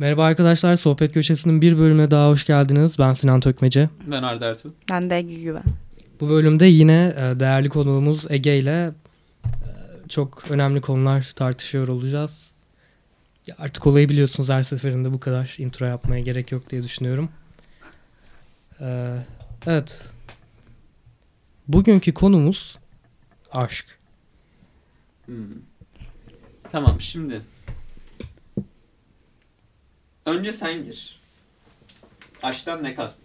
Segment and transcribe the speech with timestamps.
[0.00, 2.98] Merhaba arkadaşlar, Sohbet Köşesi'nin bir bölümüne daha hoş geldiniz.
[2.98, 3.88] Ben Sinan Tökmece.
[4.06, 4.74] Ben Arda Ertuğ.
[4.90, 5.62] Ben de Ege Güven.
[6.20, 8.92] Bu bölümde yine e, değerli konuğumuz Ege ile
[9.44, 9.50] e,
[10.08, 12.54] çok önemli konular tartışıyor olacağız.
[13.58, 17.28] Artık olayı biliyorsunuz her seferinde bu kadar intro yapmaya gerek yok diye düşünüyorum.
[18.80, 19.16] E,
[19.66, 20.04] Evet.
[21.68, 22.78] Bugünkü konumuz
[23.52, 23.98] aşk.
[25.26, 25.34] Hmm.
[26.72, 27.40] Tamam şimdi.
[30.30, 31.20] Önce sen gir.
[32.42, 33.20] Aşktan ne kast...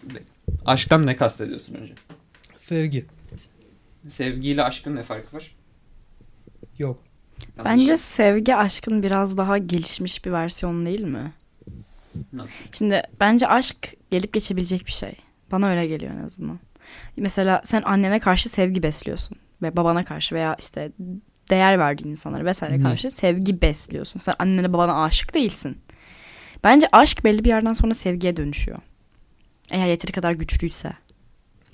[0.65, 1.93] Aşktan ne kastediyorsun önce?
[2.55, 3.05] Sevgi.
[4.09, 5.55] Sevgiyle aşkın ne farkı var?
[6.77, 6.99] Yok.
[7.55, 11.31] Tamam, Bence sevgi aşkın biraz daha gelişmiş bir versiyonu değil mi?
[12.33, 12.65] Nasıl?
[12.71, 15.15] Şimdi bence aşk gelip geçebilecek bir şey.
[15.51, 16.59] Bana öyle geliyor en azından.
[17.17, 19.37] Mesela sen annene karşı sevgi besliyorsun.
[19.61, 20.91] Ve babana karşı veya işte
[21.49, 24.19] değer verdiğin insanlara vesaire karşı sevgi besliyorsun.
[24.19, 25.77] Sen annene babana aşık değilsin.
[26.66, 28.77] Bence aşk belli bir yerden sonra sevgiye dönüşüyor.
[29.71, 30.94] Eğer yeteri kadar güçlüyse.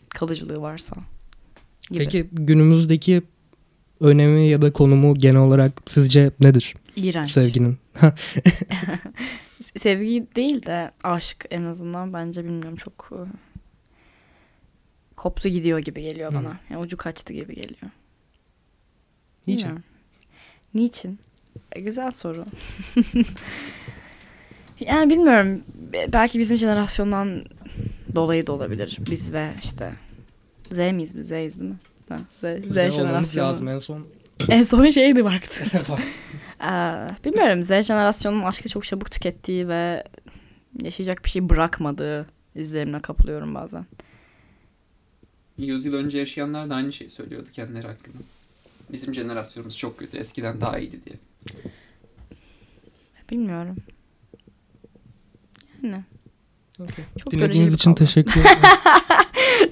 [0.09, 0.95] Kalıcılığı varsa.
[1.91, 2.03] Gibi.
[2.03, 3.21] Peki günümüzdeki
[3.99, 7.31] önemi ya da konumu genel olarak sizce nedir İğrenç.
[7.31, 7.77] sevginin?
[9.77, 13.19] sevgi değil de aşk en azından bence bilmiyorum çok e,
[15.15, 16.59] koptu gidiyor gibi geliyor bana.
[16.69, 17.91] Yani ucu kaçtı gibi geliyor.
[19.47, 19.57] Niçin?
[19.57, 19.83] Bilmiyorum.
[20.73, 21.19] Niçin?
[21.71, 22.45] E, güzel soru.
[24.87, 25.61] yani bilmiyorum.
[25.93, 27.45] Be- Belki bizim jenerasyondan
[28.15, 28.97] dolayı da olabilir.
[29.11, 29.93] Biz ve işte
[30.71, 31.27] Z miyiz biz?
[31.27, 31.77] Z'yiz değil mi?
[32.09, 33.47] Ha, Z, Z, olmamız jenerasyonu.
[33.47, 34.07] lazım en son.
[34.49, 35.63] En son şeydi baktı.
[36.63, 40.03] Ee, bilmiyorum Z jenerasyonunun aşkı çok çabuk tükettiği ve
[40.83, 43.85] yaşayacak bir şey bırakmadığı izlenimine kapılıyorum bazen.
[45.57, 48.17] 100 yıl önce yaşayanlar da aynı şeyi söylüyordu kendileri hakkında.
[48.91, 50.17] Bizim jenerasyonumuz çok kötü.
[50.17, 51.15] Eskiden daha iyiydi diye.
[53.29, 53.75] Bilmiyorum.
[55.83, 56.03] Yani
[56.79, 57.05] Okey.
[57.17, 57.95] çok Dinlediğiniz için kavram.
[58.07, 58.57] teşekkür ederim.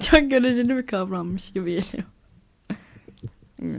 [0.00, 2.04] çok göreceli bir kavrammış gibi geliyor.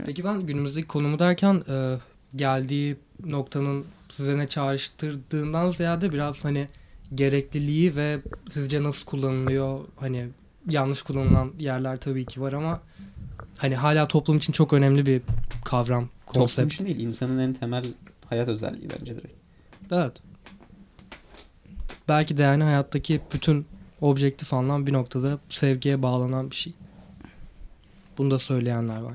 [0.06, 1.96] Peki ben günümüzdeki konumu derken e,
[2.36, 6.68] geldiği noktanın size ne çağrıştırdığından ziyade biraz hani
[7.14, 8.18] gerekliliği ve
[8.50, 10.28] sizce nasıl kullanılıyor hani
[10.68, 12.80] yanlış kullanılan yerler tabii ki var ama
[13.56, 15.22] hani hala toplum için çok önemli bir
[15.64, 16.72] kavram, Toplum konsept.
[16.72, 17.84] için değil, insanın en temel
[18.26, 19.34] hayat özelliği bence direkt.
[19.92, 20.12] Evet.
[22.08, 23.66] Belki de yani hayattaki bütün
[24.00, 26.72] objektif anlam bir noktada sevgiye bağlanan bir şey.
[28.18, 29.14] Bunu da söyleyenler var.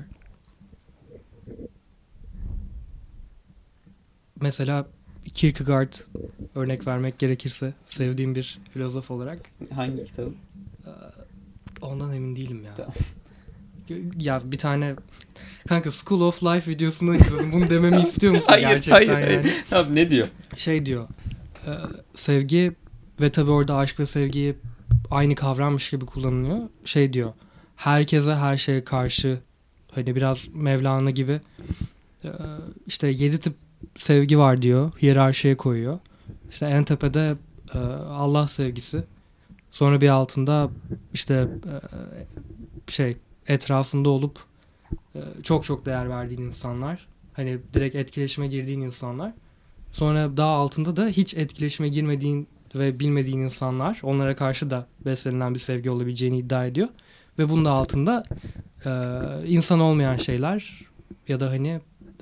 [4.40, 4.86] Mesela
[5.34, 5.92] Kierkegaard
[6.54, 9.38] örnek vermek gerekirse sevdiğim bir filozof olarak
[9.74, 10.30] Hangi kitabı?
[11.80, 12.74] ondan emin değilim ya.
[12.74, 12.92] Tamam.
[14.20, 14.94] Ya bir tane
[15.68, 17.52] kanka School of Life videosunu izledim.
[17.52, 19.42] Bunu dememi istiyor musun Hayır, gerçekten hayır, yani?
[19.42, 19.64] hayır.
[19.72, 20.28] Abi ne diyor?
[20.56, 21.08] şey diyor.
[21.66, 21.72] E,
[22.14, 22.72] sevgi
[23.20, 24.56] ve tabii orada aşk ve sevgi
[25.10, 26.58] aynı kavrammış gibi kullanılıyor.
[26.84, 27.32] Şey diyor.
[27.76, 29.40] Herkese her şeye karşı
[29.92, 31.40] hani biraz Mevlana gibi
[32.24, 32.30] e,
[32.86, 33.54] işte yedi tip
[33.96, 34.92] sevgi var diyor.
[35.02, 35.98] Hiyerarşiye koyuyor.
[36.50, 37.36] İşte en tepede
[37.74, 39.04] e, Allah sevgisi.
[39.70, 40.70] Sonra bir altında
[41.14, 41.48] işte
[42.86, 44.38] şey etrafında olup
[45.42, 47.08] çok çok değer verdiğin insanlar.
[47.32, 49.32] Hani direkt etkileşime girdiğin insanlar.
[49.92, 55.58] Sonra daha altında da hiç etkileşime girmediğin ve bilmediğin insanlar onlara karşı da beslenilen bir
[55.58, 56.88] sevgi olabileceğini iddia ediyor.
[57.38, 58.22] Ve bunun da altında
[58.86, 58.90] e,
[59.46, 60.84] insan olmayan şeyler
[61.28, 61.68] ya da hani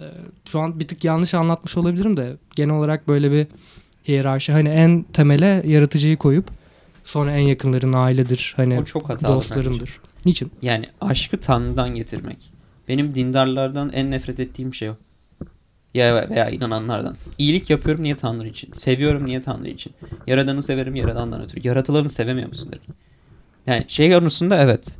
[0.00, 0.04] e,
[0.44, 3.46] şu an bir tık yanlış anlatmış olabilirim de genel olarak böyle bir
[4.08, 6.44] hiyerarşi hani en temele yaratıcıyı koyup
[7.04, 9.40] sonra en yakınların ailedir hani O çok hatalı bence.
[9.40, 10.00] dostlarındır.
[10.26, 10.50] Niçin?
[10.62, 12.50] Yani aşkı Tanrı'dan getirmek.
[12.88, 14.96] Benim dindarlardan en nefret ettiğim şey o.
[15.96, 17.16] Ya veya inananlardan.
[17.38, 18.72] İyilik yapıyorum niye Tanrı için?
[18.72, 19.92] Seviyorum niye Tanrı için?
[20.26, 21.68] Yaradanı severim yaradandan ötürü.
[21.68, 22.94] Yaratılanı sevemiyor musun derim.
[23.66, 24.96] Yani şey konusunda evet.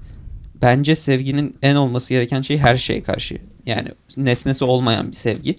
[0.62, 3.38] Bence sevginin en olması gereken şey her şeye karşı.
[3.66, 5.58] Yani nesnesi olmayan bir sevgi.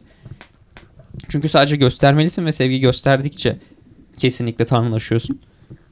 [1.29, 3.57] Çünkü sadece göstermelisin ve sevgi gösterdikçe
[4.17, 5.39] kesinlikle tanrılaşıyorsun.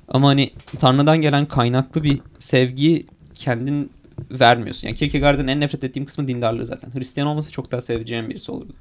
[0.07, 3.91] Ama hani Tanrı'dan gelen kaynaklı bir sevgi kendin
[4.31, 4.88] vermiyorsun.
[4.88, 6.94] Yani Kierkegaard'ın en nefret ettiğim kısmı dindarlığı zaten.
[6.94, 8.74] Hristiyan olması çok daha seveceğim birisi olurdu.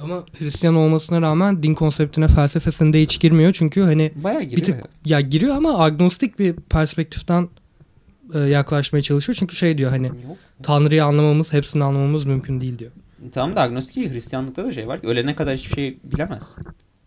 [0.00, 3.52] Ama Hristiyan olmasına rağmen din konseptine felsefesinde hiç girmiyor.
[3.52, 5.20] Çünkü hani Bayağı giriyor bir tık ya.
[5.20, 7.48] giriyor ama agnostik bir perspektiften
[8.34, 9.36] e, yaklaşmaya çalışıyor.
[9.38, 10.10] Çünkü şey diyor hani.
[10.62, 12.90] Tanrı'yı anlamamız, hepsini anlamamız mümkün değil diyor.
[13.32, 16.58] Tamam da agnostik Hristiyanlıkta da şey var ki ölene kadar hiçbir şey bilemez.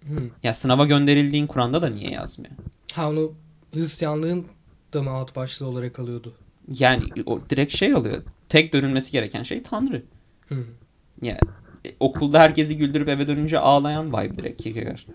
[0.07, 0.17] Hmm.
[0.43, 2.53] Ya sınava gönderildiğin Kur'an'da da niye yazmıyor?
[2.93, 3.31] Ha onu
[3.73, 4.45] Hristiyanlığın
[4.93, 6.33] da mı alt başlığı olarak alıyordu?
[6.79, 8.23] Yani o direkt şey oluyor.
[8.49, 10.03] Tek dönülmesi gereken şey Tanrı.
[10.49, 10.55] Hı.
[11.21, 11.39] Ya e,
[11.99, 14.99] okulda herkesi güldürüp eve dönünce ağlayan vibe direkt Kierkegaard.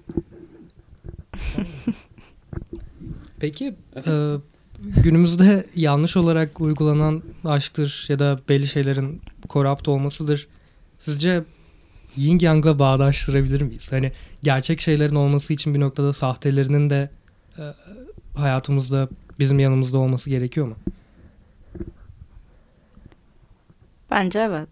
[3.40, 4.32] Peki e,
[5.02, 10.48] günümüzde yanlış olarak uygulanan aşktır ya da belli şeylerin korrupt olmasıdır.
[10.98, 11.44] Sizce
[12.16, 13.92] yin yang'la bağdaştırabilir miyiz?
[13.92, 17.10] Hani gerçek şeylerin olması için bir noktada sahtelerinin de
[17.58, 17.62] e,
[18.34, 19.08] hayatımızda
[19.38, 20.76] bizim yanımızda olması gerekiyor mu?
[24.10, 24.68] Bence evet.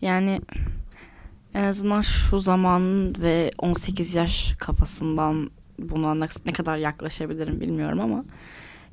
[0.00, 0.40] Yani
[1.56, 8.24] en azından şu zaman ve 18 yaş kafasından buna ne, kadar yaklaşabilirim bilmiyorum ama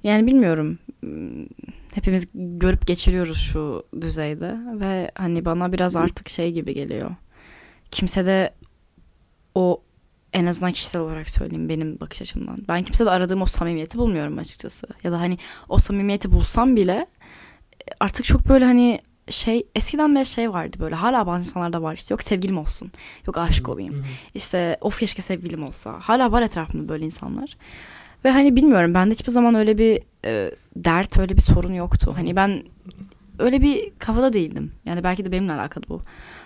[0.04, 0.80] yani bilmiyorum.
[1.00, 1.46] Hmm,
[1.96, 7.12] Hepimiz görüp geçiriyoruz şu düzeyde ve hani bana biraz artık şey gibi geliyor.
[7.92, 8.54] Kimse de
[9.56, 9.82] o
[10.34, 12.58] en azından kişisel olarak söyleyeyim benim bakış açımdan.
[12.68, 14.88] Ben kimsede aradığım o samimiyeti bulmuyorum açıkçası.
[15.04, 15.38] Ya da hani
[15.70, 17.08] o samimiyeti bulsam bile
[18.00, 22.14] artık çok böyle hani şey eskiden bir şey vardı böyle hala bazı insanlarda var işte
[22.14, 22.92] yok sevgilim olsun
[23.28, 24.06] yok aşık olayım
[24.36, 25.96] işte of keşke sevgilim olsa.
[26.00, 27.58] Hala var etrafımda böyle insanlar.
[28.26, 32.14] Ve hani bilmiyorum bende hiçbir zaman öyle bir e, dert öyle bir sorun yoktu.
[32.18, 32.64] Hani ben
[33.40, 34.72] öyle bir kafada değildim.
[34.86, 36.02] Yani belki de benimle alakalı bu.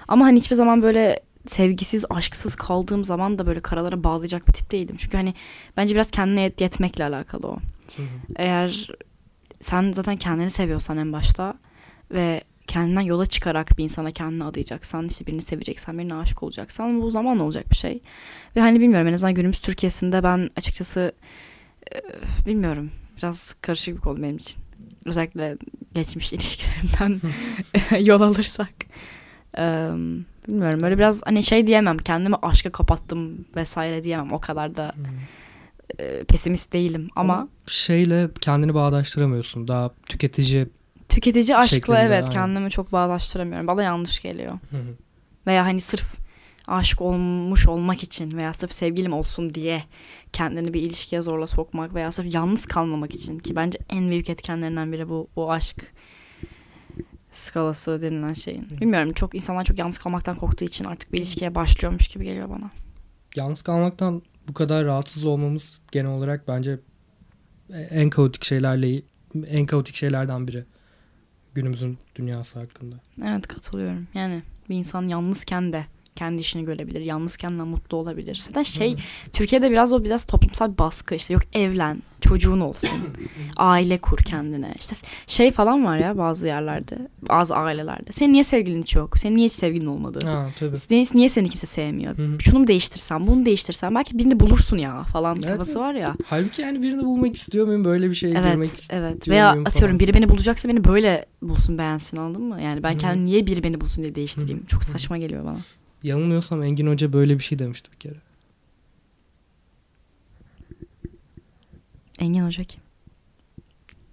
[0.07, 4.71] Ama hani hiçbir zaman böyle sevgisiz aşksız kaldığım zaman da böyle karalara bağlayacak bir tip
[4.71, 4.95] değildim.
[4.99, 5.33] Çünkü hani
[5.77, 7.57] bence biraz kendine yet- yetmekle alakalı o.
[8.35, 8.89] Eğer
[9.59, 11.53] sen zaten kendini seviyorsan en başta
[12.11, 17.11] ve kendinden yola çıkarak bir insana kendini adayacaksan, işte birini seveceksen, birine aşık olacaksan bu
[17.11, 18.01] zaman olacak bir şey.
[18.55, 21.11] Ve hani bilmiyorum en azından günümüz Türkiye'sinde ben açıkçası
[21.93, 21.97] e,
[22.45, 24.61] bilmiyorum biraz karışık bir konu benim için.
[25.05, 25.57] Özellikle
[25.93, 27.21] geçmiş ilişkilerimden
[27.99, 28.73] yol alırsak.
[29.57, 29.63] E,
[30.47, 34.95] bilmiyorum öyle biraz hani şey diyemem kendimi aşka kapattım vesaire diyemem o kadar da
[35.99, 39.67] e, pesimist değilim ama şeyle kendini bağdaştıramıyorsun.
[39.67, 40.67] Daha tüketici
[41.09, 42.33] Tüketici aşkla şeklinde, evet aynen.
[42.33, 43.67] kendimi çok bağdaştıramıyorum.
[43.67, 44.59] Bana yanlış geliyor.
[45.47, 46.15] Veya hani sırf
[46.67, 49.83] aşık olmuş olmak için veya sırf sevgilim olsun diye
[50.33, 54.91] kendini bir ilişkiye zorla sokmak veya sırf yalnız kalmamak için ki bence en büyük etkenlerinden
[54.91, 55.93] biri bu bu aşk
[57.31, 58.67] skalası denilen şeyin.
[58.81, 62.71] Bilmiyorum çok insanlar çok yalnız kalmaktan korktuğu için artık bir ilişkiye başlıyormuş gibi geliyor bana.
[63.35, 66.79] yalnız kalmaktan bu kadar rahatsız olmamız genel olarak bence
[67.89, 69.01] en kaotik şeylerle
[69.47, 70.65] en kaotik şeylerden biri
[71.57, 72.95] günümüzün dünyası hakkında.
[73.25, 74.07] Evet katılıyorum.
[74.13, 77.01] Yani bir insan yalnızken de kendi işini görebilir.
[77.01, 78.35] Yalnızken de mutlu olabilir.
[78.47, 79.01] Zaten şey Hı.
[79.33, 82.89] Türkiye'de biraz o biraz toplumsal baskı işte yok evlen, çocuğun olsun,
[83.57, 84.73] aile kur kendine.
[84.79, 84.95] İşte
[85.27, 86.97] şey falan var ya bazı yerlerde,
[87.29, 88.11] bazı ailelerde.
[88.11, 89.17] Senin niye sevgilin hiç yok?
[89.17, 90.19] Senin niye hiç sevgilin olmadı?
[90.25, 90.75] Ha tabii.
[90.89, 92.17] Niye, niye seni kimse sevmiyor?
[92.17, 92.39] Hı hı.
[92.39, 96.15] Şunu mu değiştirsen, bunu değiştirsen belki birini bulursun ya falan Evet, kafası var ya.
[96.25, 97.85] Halbuki yani birini bulmak istiyor muyum?
[97.85, 99.27] Böyle bir girmek Evet, istiyor evet.
[99.29, 99.99] Veya muyum atıyorum falan.
[99.99, 102.61] biri beni bulacaksa beni böyle bulsun beğensin anladın mı?
[102.61, 104.59] Yani ben kendim niye biri beni bulsun diye değiştireyim.
[104.59, 104.67] Hı hı.
[104.67, 105.57] Çok saçma geliyor bana.
[106.03, 108.15] Yanılmıyorsam Engin Hoca böyle bir şey demişti bir kere.
[112.19, 112.81] Engin Hoca kim?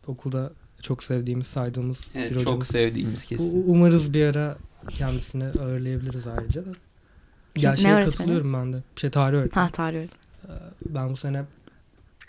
[0.07, 0.53] Okulda
[0.83, 2.67] çok sevdiğimiz, saydığımız Evet, bir çok hocamız.
[2.69, 3.65] sevdiğimiz U- kesin.
[3.67, 4.57] Umarız bir ara
[4.89, 6.71] kendisini ağırlayabiliriz ayrıca da.
[7.57, 8.05] Öğretmeni?
[8.05, 8.83] katılıyorum ben de.
[8.97, 9.65] Şey tarih öğretmeni.
[9.65, 10.21] Ha tarih öğretmeni.
[10.87, 11.45] Ben bu sene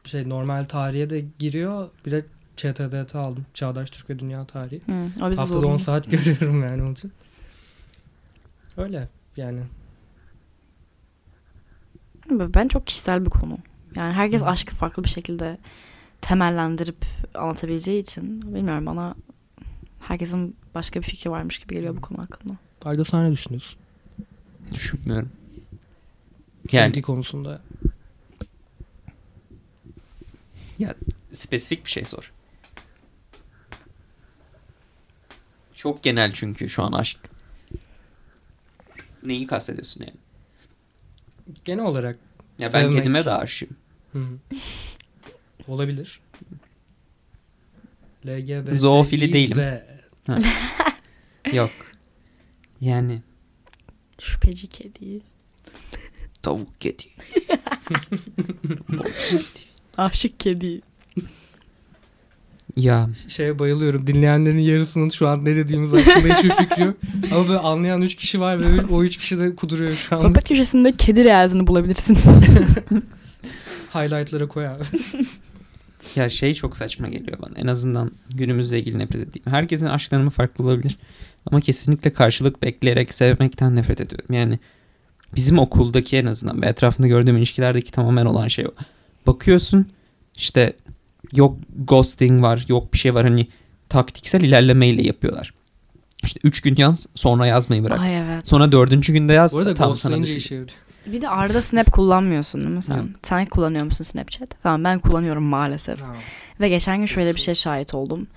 [0.04, 1.90] şey normal tarihe de giriyor.
[2.06, 2.26] Bir de
[2.58, 3.46] ÇTDT aldım.
[3.54, 4.82] Çağdaş Türk ve Dünya Tarihi.
[4.86, 4.92] Hı,
[5.26, 5.74] o bizi Haftada zorluyor.
[5.74, 7.12] 10 saat görüyorum yani onun için.
[8.78, 9.62] Öyle yani.
[12.32, 13.58] Ben çok kişisel bir konu.
[13.98, 15.58] Yani herkes aşkı farklı bir şekilde
[16.22, 19.16] temellendirip anlatabileceği için bilmiyorum bana
[20.00, 22.54] herkesin başka bir fikri varmış gibi geliyor bu konu hakkında.
[22.86, 23.80] Ayda sen ne düşünüyorsun?
[24.74, 25.32] Düşünmüyorum.
[26.72, 26.88] Yani.
[26.88, 27.62] Sevgi konusunda.
[31.36, 32.32] spesifik bir şey sor.
[35.76, 37.18] Çok genel çünkü şu an aşk.
[39.24, 40.18] Neyi kastediyorsun yani?
[41.66, 42.20] Genel olarak
[42.60, 42.96] Ya ben Sevmek.
[42.96, 43.78] kendime de aşığım.
[44.20, 44.58] Hı.
[45.68, 46.20] olabilir.
[48.28, 49.80] LGBT Zoofili değilim.
[51.54, 51.72] Yok.
[52.82, 53.22] Yani
[54.22, 55.22] Şüpheci kedi.
[56.42, 57.04] tavuk kedi.
[59.98, 60.82] Aşık kedi.
[62.76, 64.08] ya Şeye bayılıyorum.
[64.08, 66.98] Dinleyenlerin yarısının şu an ne dediğimiz hakkında hiçbir fikri yok.
[67.32, 70.20] Ama böyle anlayan 3 kişi var ve o 3 kişi de kuduruyor şu an.
[70.20, 72.24] Sohbet köşesinde kedi reazını bulabilirsiniz.
[73.96, 74.84] Highlight'lara koy abi.
[76.16, 77.54] ya şey çok saçma geliyor bana.
[77.56, 79.46] En azından günümüzle ilgili nefret ettiğim.
[79.46, 80.96] Herkesin aşk tanımı farklı olabilir.
[81.46, 84.36] Ama kesinlikle karşılık bekleyerek sevmekten nefret ediyorum.
[84.36, 84.60] Yani
[85.36, 88.72] bizim okuldaki en azından ve etrafında gördüğüm ilişkilerdeki tamamen olan şey o.
[89.28, 89.86] Bakıyorsun
[90.36, 90.74] işte
[91.34, 93.48] yok ghosting var yok bir şey var hani
[93.90, 95.54] taktiksel ilerlemeyle yapıyorlar.
[96.24, 98.00] İşte üç gün yaz sonra yazmayı bırak.
[98.00, 98.48] Ay evet.
[98.48, 99.54] Sonra dördüncü günde yaz.
[99.54, 100.52] Bu arada tam sana düşecek.
[100.52, 100.70] yarıyor.
[101.06, 102.98] Bir de Arda Snap kullanmıyorsun değil mi sen?
[102.98, 103.06] Yok.
[103.24, 104.50] Sen kullanıyor musun Snapchat?
[104.64, 106.02] Tamam ben kullanıyorum maalesef.
[106.02, 106.16] Ha.
[106.60, 108.28] Ve geçen gün şöyle bir şey şahit oldum.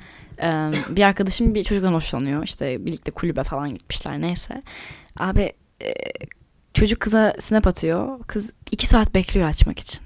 [0.42, 2.42] Ee, bir arkadaşım bir çocuktan hoşlanıyor.
[2.44, 4.62] İşte birlikte kulübe falan gitmişler neyse.
[5.18, 5.92] Abi e,
[6.74, 8.18] çocuk kıza snap atıyor.
[8.26, 10.00] Kız iki saat bekliyor açmak için.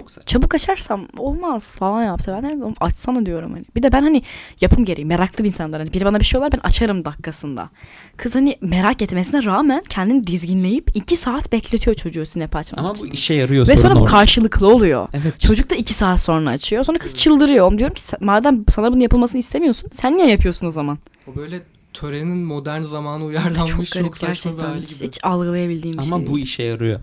[0.00, 0.26] Çok saçma.
[0.26, 2.38] Çabuk açarsam olmaz falan yaptı.
[2.42, 3.64] Ben "Oğlum açsana diyorum hani.
[3.76, 4.22] Bir de ben hani
[4.60, 5.80] yapım gereği meraklı bir insanlar.
[5.80, 7.70] Hani biri bana bir şey yolar ben açarım dakikasında.
[8.16, 13.10] Kız hani merak etmesine rağmen kendini dizginleyip iki saat bekletiyor çocuğu snap açmak Ama için.
[13.10, 14.10] bu işe yarıyor Ve sorun sonra bu orada.
[14.10, 15.08] karşılıklı oluyor.
[15.12, 15.40] Evet.
[15.40, 16.84] Çocuk da iki saat sonra açıyor.
[16.84, 17.78] Sonra kız çıldırıyor.
[17.78, 20.98] Diyorum ki "Sen- madem sana bunun yapılmasını istemiyorsun sen niye yapıyorsun o zaman?
[21.32, 21.60] O böyle
[21.92, 24.66] törenin modern zamana Çok uyarlanmış çok, garip saçma bir gerçekten.
[24.66, 25.06] hali Hiç, gibi.
[25.08, 26.30] hiç algılayabildiğim bir şey Ama değil.
[26.30, 27.00] bu işe yarıyor.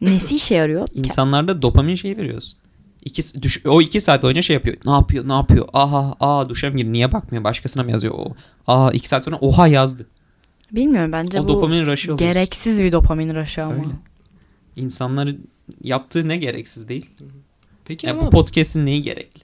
[0.00, 0.88] Nesi işe yarıyor?
[0.94, 2.58] İnsanlarda dopamin şeyi veriyorsun.
[3.04, 4.76] İki, düş, o iki saat boyunca şey yapıyor.
[4.86, 5.28] Ne yapıyor?
[5.28, 5.68] Ne yapıyor?
[5.72, 6.92] Aha, aa duşa mı girdi?
[6.92, 7.44] Niye bakmıyor?
[7.44, 8.14] Başkasına mı yazıyor?
[8.16, 8.34] O,
[8.66, 10.06] aa iki saat sonra oha yazdı.
[10.72, 13.74] Bilmiyorum bence o bu dopamin rush'ı gereksiz bir dopamin rush'ı ama.
[13.74, 13.84] Öyle.
[14.76, 15.48] İnsanların
[15.82, 17.10] yaptığı ne gereksiz değil?
[17.84, 19.40] Peki Yani ama bu podcast'in neyi gerekli?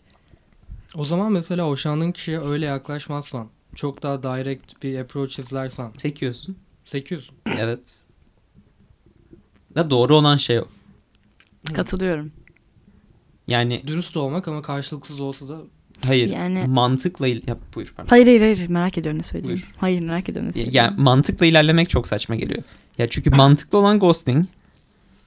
[0.96, 6.56] o zaman mesela hoşlandığın kişiye öyle yaklaşmazsan çok daha direct bir approach izlersen Sekiyorsun.
[6.84, 7.34] sekiyorsun.
[7.58, 7.80] Evet.
[9.76, 10.64] Da doğru olan şey o.
[11.74, 12.32] Katılıyorum.
[13.48, 15.58] Yani Dürüst olmak ama karşılıksız olsa da
[16.06, 18.08] hayır Yani- mantıkla il- yap buyur pardon.
[18.10, 19.56] Hayır hayır hayır merak ediyorum ne söyleyeceğim.
[19.62, 19.72] Buyur.
[19.76, 20.86] Hayır merak ediyorum ne Ya, söyleyeceğim.
[20.86, 22.62] yani mantıkla ilerlemek çok saçma geliyor.
[22.98, 24.46] Ya çünkü mantıklı olan ghosting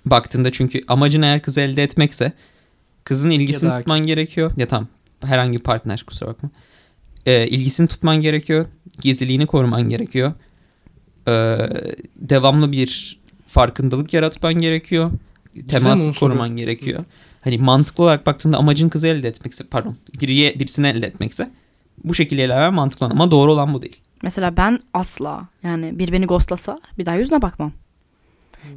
[0.05, 2.33] baktığında çünkü amacın eğer kızı elde etmekse
[3.03, 4.51] kızın ilgisini Ya da tutman gerekiyor.
[4.57, 4.87] Ya tamam
[5.23, 6.49] herhangi bir partner kusura bakma.
[7.25, 8.65] Ee, ilgisini tutman gerekiyor.
[9.01, 10.31] Gizliliğini koruman gerekiyor.
[11.27, 11.57] Ee,
[12.15, 13.19] devamlı bir
[13.55, 15.11] farkındalık yaratman gerekiyor.
[15.67, 17.05] Temas koruman gerekiyor.
[17.41, 21.51] Hani mantıklı olarak baktığında amacın kızı elde etmekse pardon biriye birisini elde etmekse
[22.03, 23.97] bu şekilde ilerlemen mantıklı ama doğru olan bu değil.
[24.23, 27.71] Mesela ben asla yani bir beni ghostlasa bir daha yüzüne bakmam.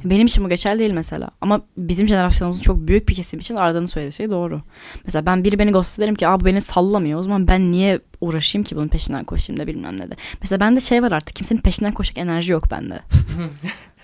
[0.03, 1.29] Benim için bu geçerli değil mesela.
[1.41, 4.61] Ama bizim jenerasyonumuzun çok büyük bir kesim için Arda'nın söylediği şey doğru.
[5.05, 7.19] Mesela ben biri beni ghostla derim ki abi beni sallamıyor.
[7.19, 10.13] O zaman ben niye uğraşayım ki bunun peşinden koşayım da bilmem ne de.
[10.41, 12.99] Mesela bende şey var artık kimsenin peşinden koşacak enerji yok bende.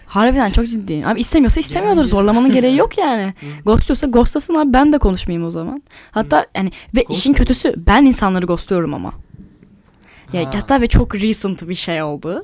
[0.06, 1.08] Harbiden çok ciddiyim.
[1.08, 1.98] Abi istemiyorsa istemiyordur.
[2.02, 3.34] Yani- Zorlamanın gereği yok yani.
[3.66, 5.82] Ghostluyorsa ghostlasın abi ben de konuşmayayım o zaman.
[6.12, 7.34] Hatta yani ve işin Konuşma.
[7.34, 9.14] kötüsü ben insanları ghostluyorum ama.
[10.34, 10.52] Ya Ha.
[10.56, 12.44] hatta ve çok recent bir şey oldu.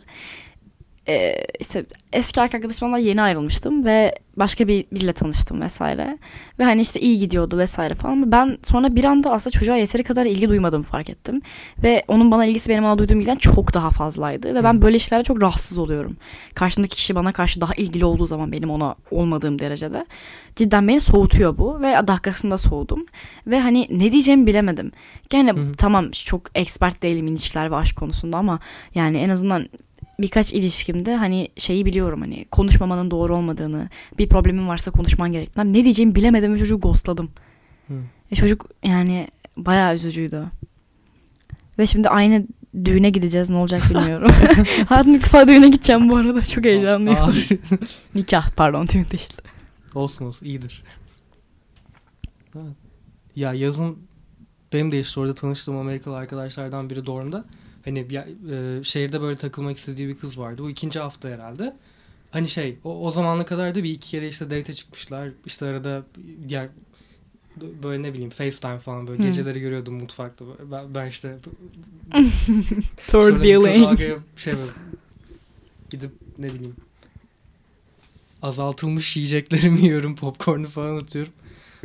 [1.08, 6.18] Ee, işte eski arkadaşımla yeni ayrılmıştım ve başka bir biriyle tanıştım vesaire.
[6.60, 10.04] Ve hani işte iyi gidiyordu vesaire falan ama ben sonra bir anda aslında çocuğa yeteri
[10.04, 11.42] kadar ilgi duymadığımı fark ettim.
[11.84, 14.56] Ve onun bana ilgisi benim ona duyduğum ilgiden çok daha fazlaydı.
[14.56, 16.18] Ve ben böyle işlerde çok rahatsız oluyorum.
[16.56, 20.06] Karşımdaki kişi bana karşı daha ilgili olduğu zaman benim ona olmadığım derecede.
[20.56, 23.06] Cidden beni soğutuyor bu ve dakikasında soğudum.
[23.48, 24.92] Ve hani ne diyeceğimi bilemedim.
[25.34, 25.72] Yani Hı hı.
[25.78, 28.60] tamam çok expert değilim ilişkiler ve aşk konusunda ama
[28.96, 29.68] yani en azından
[30.20, 35.74] birkaç ilişkimde hani şeyi biliyorum hani konuşmamanın doğru olmadığını, bir problemin varsa konuşman gerektiğini.
[35.74, 37.32] Ne diyeceğimi bilemedim ve çocuğu ghostladım.
[37.88, 37.94] Hı.
[38.32, 39.28] E çocuk yani
[39.58, 40.44] bayağı üzücüydü.
[41.80, 42.46] Ve şimdi aynı
[42.86, 44.32] düğüne gideceğiz ne olacak bilmiyorum.
[44.88, 47.20] Hayatım ilk defa düğüne gideceğim bu arada çok heyecanlıyım.
[48.16, 49.28] Nikah pardon düğün değil.
[49.96, 50.84] olsun olsun iyidir.
[53.36, 53.98] Ya yazın
[54.74, 57.46] benim de işte orada tanıştığım Amerikalı arkadaşlardan biri Dorm'da.
[57.86, 60.64] Hani ya, e, şehirde böyle takılmak istediği bir kız vardı.
[60.64, 61.76] Bu ikinci hafta herhalde.
[62.32, 65.30] Hani şey o, o zamana kadar da bir iki kere işte date çıkmışlar.
[65.46, 66.04] İşte arada
[66.48, 66.70] diğer
[67.84, 69.28] böyle ne bileyim FaceTime falan böyle Hı.
[69.28, 70.46] geceleri görüyordum mutfakta.
[70.72, 71.38] Ben, ben işte
[73.08, 74.72] Third bir kavgaya şey böyle
[75.90, 76.76] gidip ne bileyim
[78.42, 81.34] azaltılmış yiyeceklerimi yiyorum popcornu falan atıyorum.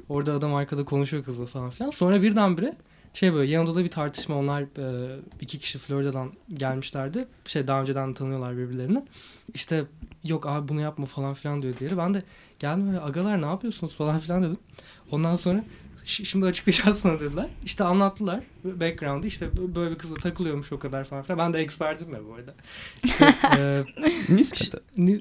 [0.09, 1.91] Orada adam arkada konuşuyor kızla falan filan.
[1.91, 2.75] Sonra birdenbire
[3.17, 7.29] şey böyle yanında da bir tartışma onlar e, iki kişi Florida'dan gelmişlerdi.
[7.47, 9.03] Şey daha önceden tanıyorlar birbirlerini.
[9.55, 9.85] İşte
[10.25, 11.99] yok abi bunu yapma falan filan diyor diğeri.
[11.99, 12.23] Ben de
[12.59, 14.59] geldim böyle agalar ne yapıyorsunuz falan filan dedim.
[15.11, 15.65] Ondan sonra
[16.05, 17.49] "Ş- şimdi açıklayacağız sana dediler.
[17.65, 21.39] İşte anlattılar background'ı işte böyle bir kızla takılıyormuş o kadar falan filan.
[21.39, 22.55] Ben de expertim ya bu arada.
[23.05, 23.85] İşte, e,
[24.35, 24.81] Nispeten.
[24.97, 25.21] Ni-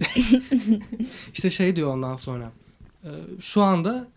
[1.34, 2.52] işte şey diyor ondan sonra.
[3.04, 3.10] e,
[3.42, 4.08] şu anda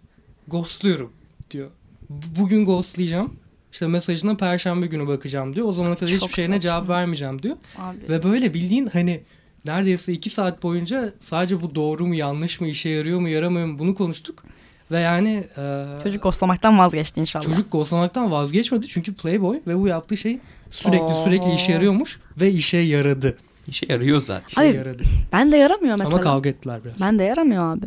[0.48, 1.12] ghostluyorum
[1.50, 1.70] diyor.
[2.10, 3.34] Bugün ghostlayacağım.
[3.72, 5.68] İşte mesajına perşembe günü bakacağım diyor.
[5.68, 6.60] O zamana kadar Çok hiçbir şeyine saçma.
[6.70, 7.56] cevap vermeyeceğim diyor.
[7.78, 7.96] Abi.
[8.08, 9.20] Ve böyle bildiğin hani
[9.64, 13.78] neredeyse iki saat boyunca sadece bu doğru mu yanlış mı işe yarıyor mu yaramıyor mu
[13.78, 14.44] bunu konuştuk.
[14.90, 17.44] Ve yani e, Çocuk ghostlamaktan vazgeçti inşallah.
[17.44, 18.88] çocuk ghostlamaktan vazgeçmedi.
[18.88, 20.38] Çünkü Playboy ve bu yaptığı şey
[20.70, 21.24] sürekli Oo.
[21.24, 23.36] sürekli işe yarıyormuş ve işe yaradı.
[23.68, 24.62] İşe yarıyor zaten.
[24.66, 25.02] İşe yaradı.
[25.32, 26.14] Ben de yaramıyor mesela.
[26.16, 27.00] Ama kavga ettiler biraz.
[27.00, 27.86] Ben de yaramıyor abi.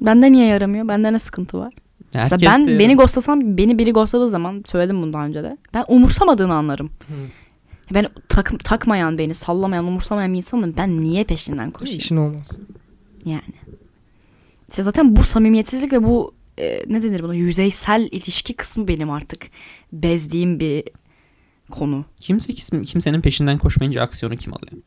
[0.00, 0.88] Bende niye yaramıyor?
[0.88, 1.72] Bende ne sıkıntı var?
[2.12, 5.56] Herkes Mesela ben de- beni ghostlasam beni biri ghostladığı zaman söyledim bunu daha önce de.
[5.74, 6.90] Ben umursamadığını anlarım.
[7.08, 7.14] Hı.
[7.94, 10.74] Ben tak, takmayan beni, sallamayan, umursamayan bir insanım.
[10.76, 11.98] Ben niye peşinden koşayım?
[12.00, 12.46] İşin olmaz.
[13.24, 13.42] Yani.
[14.70, 19.46] İşte zaten bu samimiyetsizlik ve bu e, ne denir buna yüzeysel ilişki kısmı benim artık
[19.92, 20.84] bezdiğim bir
[21.70, 22.04] konu.
[22.20, 24.82] Kimse kim- kimsenin peşinden koşmayınca aksiyonu kim alıyor?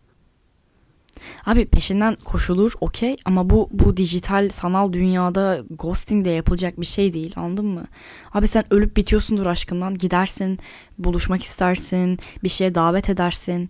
[1.45, 7.13] Abi peşinden koşulur okey ama bu bu dijital sanal dünyada ghosting de yapılacak bir şey
[7.13, 7.85] değil anladın mı?
[8.33, 10.59] Abi sen ölüp bitiyorsundur aşkından gidersin
[10.97, 13.69] buluşmak istersin bir şeye davet edersin.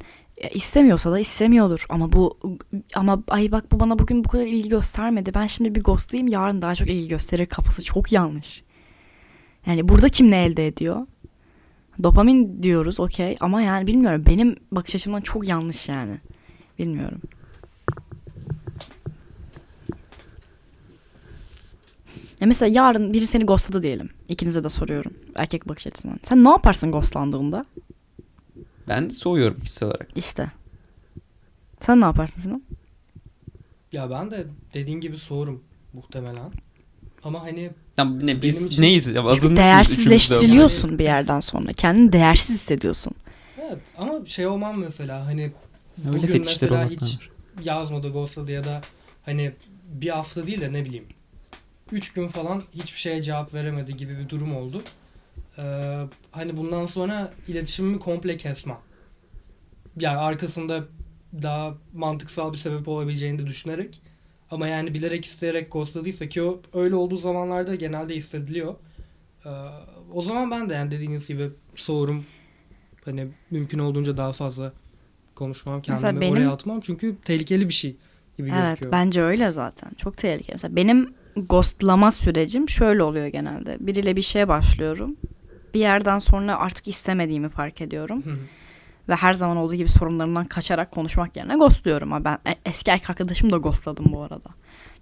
[0.53, 2.39] İstemiyorsa da istemiyordur ama bu
[2.96, 5.32] ama ay bak bu bana bugün bu kadar ilgi göstermedi.
[5.34, 8.63] Ben şimdi bir ghostlayayım yarın daha çok ilgi gösterir kafası çok yanlış.
[9.65, 11.08] Yani burada kim ne elde ediyor?
[12.03, 16.18] Dopamin diyoruz okey ama yani bilmiyorum benim bakış açımdan çok yanlış yani.
[16.79, 17.22] Bilmiyorum.
[22.41, 24.10] Ya mesela yarın biri seni ghostladı diyelim.
[24.29, 25.13] İkinize de soruyorum.
[25.36, 26.19] Erkek bakış açısından.
[26.24, 27.65] Sen ne yaparsın ghostlandığında?
[28.88, 30.08] Ben soğuyorum kişisel olarak.
[30.15, 30.51] İşte.
[31.79, 32.63] Sen ne yaparsın Sinan?
[33.91, 36.51] Ya ben de dediğin gibi soğurum muhtemelen.
[37.24, 41.74] Ama hani Ya ne biz Benim için- neyiz Çünkü mıyız değersizleştiriliyorsun bir yerden sonra.
[41.74, 43.13] Kendini değersiz hissediyorsun.
[43.62, 45.51] evet ama şey olmam mesela hani?
[46.08, 47.17] Öyle bugün mesela hiç
[47.63, 48.81] yazmadı ghostladı ya da
[49.25, 49.51] hani
[49.93, 51.05] bir hafta değil de ne bileyim
[51.91, 54.81] 3 gün falan hiçbir şeye cevap veremedi gibi bir durum oldu.
[55.58, 55.62] Ee,
[56.31, 58.77] hani bundan sonra iletişimimi komple kesmem.
[60.00, 60.84] Yani arkasında
[61.41, 64.01] daha mantıksal bir sebep olabileceğini de düşünerek
[64.51, 68.75] ama yani bilerek isteyerek ghostladıysa ki o öyle olduğu zamanlarda genelde hissediliyor.
[69.46, 69.50] Ee,
[70.13, 72.25] o zaman ben de yani dediğiniz gibi soğurum.
[73.05, 74.74] Hani mümkün olduğunca daha fazla
[75.36, 77.96] konuşmam Mesela kendimi benim- oraya atmam çünkü tehlikeli bir şey
[78.38, 78.91] gibi Evet gözüküyor.
[78.91, 79.91] bence öyle zaten.
[79.98, 80.51] Çok tehlikeli.
[80.53, 83.77] Mesela benim ghostlama sürecim şöyle oluyor genelde.
[83.79, 85.15] Biriyle bir şeye başlıyorum.
[85.74, 88.24] Bir yerden sonra artık istemediğimi fark ediyorum.
[88.25, 88.38] Hı.
[89.09, 92.12] Ve her zaman olduğu gibi sorunlarımdan kaçarak konuşmak yerine ghostluyorum.
[92.12, 94.50] Ha ben e- eski erkek arkadaşım da ghostladım bu arada.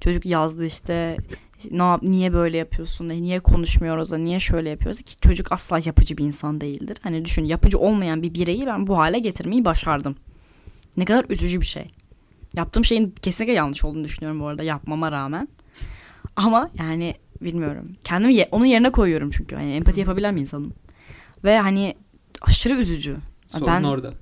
[0.02, 1.18] Çocuk yazdı işte
[1.72, 5.80] ne yap, niye böyle yapıyorsun, e, niye konuşmuyoruz da, niye şöyle yapıyoruz ki çocuk asla
[5.86, 6.98] yapıcı bir insan değildir.
[7.02, 10.16] Hani düşün yapıcı olmayan bir bireyi ben bu hale getirmeyi başardım.
[10.98, 11.92] Ne kadar üzücü bir şey.
[12.54, 15.48] Yaptığım şeyin kesinlikle yanlış olduğunu düşünüyorum bu arada yapmama rağmen.
[16.38, 17.96] Ama yani bilmiyorum.
[18.04, 19.56] Kendimi ye- onun yerine koyuyorum çünkü.
[19.56, 20.74] Hani empati yapabilen bir insanım.
[21.44, 21.96] Ve hani
[22.42, 23.18] aşırı üzücü.
[23.46, 24.14] Sorun ben- orada.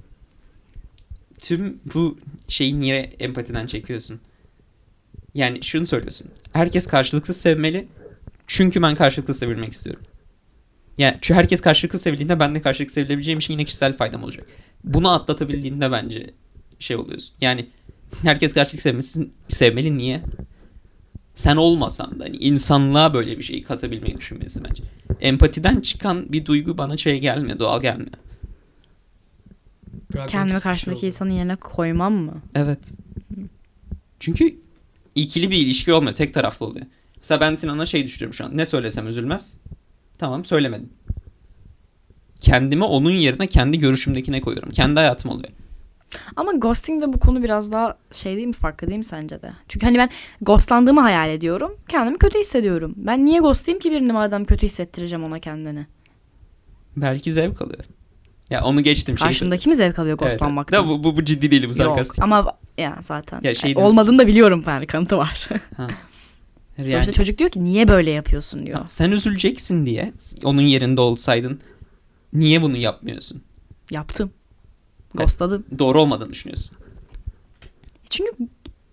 [1.39, 4.19] Tüm bu şeyi niye empatiden çekiyorsun?
[5.33, 6.27] Yani şunu söylüyorsun.
[6.53, 7.87] Herkes karşılıksız sevmeli.
[8.47, 10.03] Çünkü ben karşılıksız sevilmek istiyorum.
[10.97, 14.47] Yani çünkü herkes karşılıksız sevildiğinde ben de karşılıksız sevilebileceğim için yine kişisel faydam olacak.
[14.83, 16.33] Bunu atlatabildiğinde bence
[16.79, 17.35] şey oluyorsun.
[17.41, 17.69] Yani
[18.23, 20.21] herkes karşılık sevmesi, sevmeli niye?
[21.35, 24.83] Sen olmasan da hani insanlığa böyle bir şeyi katabilmeyi düşünmesi bence.
[25.21, 28.11] Empatiden çıkan bir duygu bana şey gelmiyor, doğal gelmiyor.
[30.09, 31.05] Pragmatik Kendimi şey karşımdaki oldu.
[31.05, 32.33] insanın yerine koymam mı?
[32.55, 32.79] Evet.
[34.19, 34.55] Çünkü
[35.15, 36.15] ikili bir ilişki olmuyor.
[36.15, 36.85] Tek taraflı oluyor.
[37.17, 38.57] Mesela ben Sinan'a şey düşünüyorum şu an.
[38.57, 39.53] Ne söylesem üzülmez.
[40.17, 40.89] Tamam söylemedim.
[42.39, 44.69] Kendimi onun yerine kendi görüşümdekine koyuyorum.
[44.71, 45.49] Kendi hayatım oluyor.
[46.35, 49.51] Ama ghosting de bu konu biraz daha şey değil mi farklı değil mi sence de?
[49.67, 50.09] Çünkü hani ben
[50.41, 51.71] ghostlandığımı hayal ediyorum.
[51.89, 52.93] Kendimi kötü hissediyorum.
[52.97, 55.85] Ben niye ghostlayayım ki birini madem kötü hissettireceğim ona kendini?
[56.97, 57.83] Belki zevk alıyor.
[58.49, 59.17] Ya onu geçtim.
[59.17, 60.31] Şey Karşımdaki mi zevk alıyor Evet, evet.
[60.39, 60.85] ghostlanmaktan?
[60.85, 62.23] Da bu, bu, bu ciddi değil bu Yok sarkastik.
[62.23, 63.87] ama ya zaten Ya şey Yani mi?
[63.87, 65.49] olmadığını da biliyorum yani kanıtı var.
[65.77, 65.87] Ha.
[66.77, 68.73] Sonuçta Yani, çocuk diyor ki niye böyle yapıyorsun diyor.
[68.73, 70.13] Tamam, sen üzüleceksin diye
[70.43, 71.59] onun yerinde olsaydın
[72.33, 73.43] niye bunu yapmıyorsun?
[73.91, 74.31] Yaptım.
[75.15, 75.27] Evet.
[75.27, 75.65] Ghostladım.
[75.79, 76.77] Doğru olmadığını düşünüyorsun.
[78.09, 78.31] Çünkü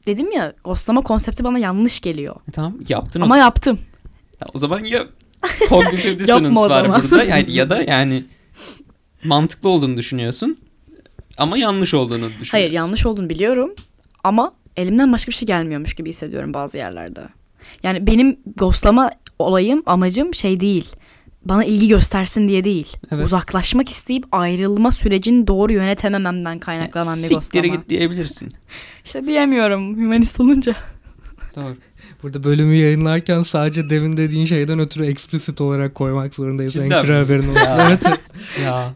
[0.07, 2.37] dedim ya ghostlama konsepti bana yanlış geliyor.
[2.49, 3.45] E tamam yaptın o Ama zaman.
[3.45, 3.79] yaptım.
[4.41, 5.07] Ya o zaman ya
[5.69, 8.25] cognitive dissonance var burada yani ya da yani
[9.25, 10.59] mantıklı olduğunu düşünüyorsun
[11.39, 12.51] ama yanlış olduğunu düşünüyorsun.
[12.51, 13.75] Hayır yanlış olduğunu biliyorum
[14.25, 17.21] ama elimden başka bir şey gelmiyormuş gibi hissediyorum bazı yerlerde.
[17.83, 20.87] Yani benim ghostlama olayım amacım şey değil.
[21.45, 22.97] Bana ilgi göstersin diye değil.
[23.11, 23.25] Evet.
[23.25, 27.67] Uzaklaşmak isteyip ayrılma sürecini doğru yönetemememden kaynaklanan bir Siktir ghostlama.
[27.67, 28.49] git diyebilirsin.
[29.05, 30.75] İşte diyemiyorum hümanist olunca.
[31.57, 31.77] Doğru.
[32.23, 36.73] Burada bölümü yayınlarken sadece demin dediğin şeyden ötürü explicit olarak koymak zorundayız.
[36.73, 37.13] Cidden mi?
[37.13, 37.61] haberin olsun.
[37.61, 37.87] Ya.
[37.89, 38.03] evet.
[38.63, 38.95] Ya.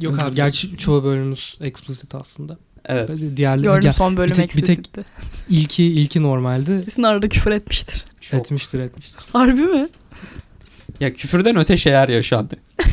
[0.00, 2.58] Yok Özür abi gerçi çoğu bölümümüz explicit aslında.
[2.84, 3.10] Evet.
[3.36, 5.04] Diğerleri Gördüm ya, son bölüm bir tek- bir tek- explicitti.
[5.48, 6.82] ilki ilki normaldi.
[6.84, 8.04] Kesin arada küfür etmiştir.
[8.20, 8.40] Çok.
[8.40, 9.20] Etmiştir etmiştir.
[9.32, 9.88] Harbi mi?
[11.00, 12.56] Ya küfürden öte şeyler yaşandı.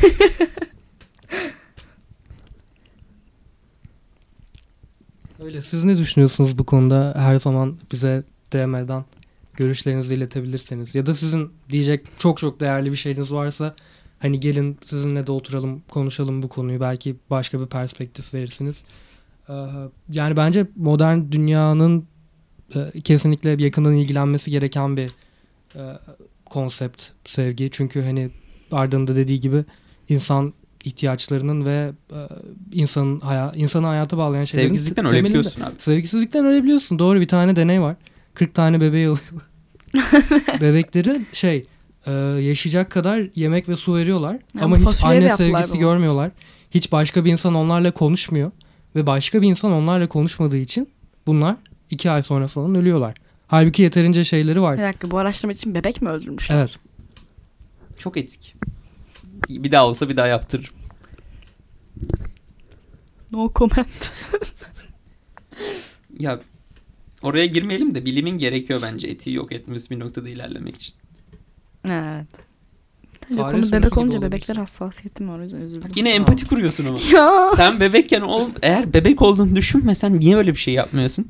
[5.40, 5.62] Öyle.
[5.62, 7.14] Siz ne düşünüyorsunuz bu konuda?
[7.16, 9.04] Her zaman bize DM'den
[9.54, 10.94] görüşlerinizi iletebilirseniz.
[10.94, 13.74] Ya da sizin diyecek çok çok değerli bir şeyiniz varsa
[14.18, 16.80] hani gelin sizinle de oturalım konuşalım bu konuyu.
[16.80, 18.84] Belki başka bir perspektif verirsiniz.
[19.48, 19.52] Ee,
[20.10, 22.06] Yani bence modern dünyanın
[22.74, 25.10] e, kesinlikle yakından ilgilenmesi gereken bir
[25.76, 25.82] e,
[26.50, 27.68] konsept sevgi.
[27.72, 28.30] Çünkü hani
[28.72, 29.64] Arda'nın da dediği gibi
[30.08, 30.52] insan
[30.84, 32.18] ihtiyaçlarının ve e,
[32.72, 35.20] insanın haya, insanı hayata bağlayan şeylerin Sevgisizlikten temelinde.
[35.20, 35.74] ölebiliyorsun abi.
[35.78, 36.98] Sevgisizlikten ölebiliyorsun.
[36.98, 37.96] Doğru bir tane deney var.
[38.34, 39.08] 40 tane bebeği.
[40.60, 41.64] Bebekleri şey
[42.06, 44.32] e, yaşayacak kadar yemek ve su veriyorlar.
[44.32, 45.78] Ya ama hiç anne sevgisi bunu.
[45.80, 46.30] görmüyorlar.
[46.70, 48.50] Hiç başka bir insan onlarla konuşmuyor.
[48.96, 50.88] Ve başka bir insan onlarla konuşmadığı için
[51.26, 51.56] bunlar
[51.90, 53.14] iki ay sonra falan ölüyorlar.
[53.48, 54.78] Halbuki yeterince şeyleri Bir var.
[54.78, 56.56] dakika bu araştırma için bebek mi öldürmüşler?
[56.56, 56.76] Evet.
[57.98, 58.54] Çok etik.
[59.48, 60.74] Bir daha olsa bir daha yaptırırım.
[63.32, 64.12] No comment.
[66.18, 66.40] Ya
[67.22, 70.94] oraya girmeyelim de bilimin gerekiyor bence etiği yok etmesi bir noktada ilerlemek için.
[71.84, 72.26] evet.
[73.20, 75.82] Tabii Fare konu bebek olunca bebekler hassasiyetim var o yüzden üzüldüm.
[75.88, 76.98] Bak yine empati kuruyorsun ama.
[77.12, 77.50] Ya.
[77.56, 81.28] Sen bebekken ol, eğer bebek olduğunu düşünmesen niye öyle bir şey yapmıyorsun?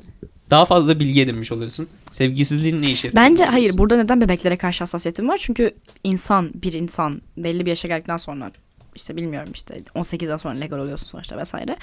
[0.49, 1.87] Daha fazla bilgi edinmiş oluyorsun.
[2.11, 5.37] Sevgisizliğin ne işe Bence hayır burada neden bebeklere karşı hassasiyetim var?
[5.41, 8.51] Çünkü insan bir insan belli bir yaşa geldikten sonra
[8.95, 11.77] işte bilmiyorum işte 18'den sonra legal oluyorsun sonuçta vesaire.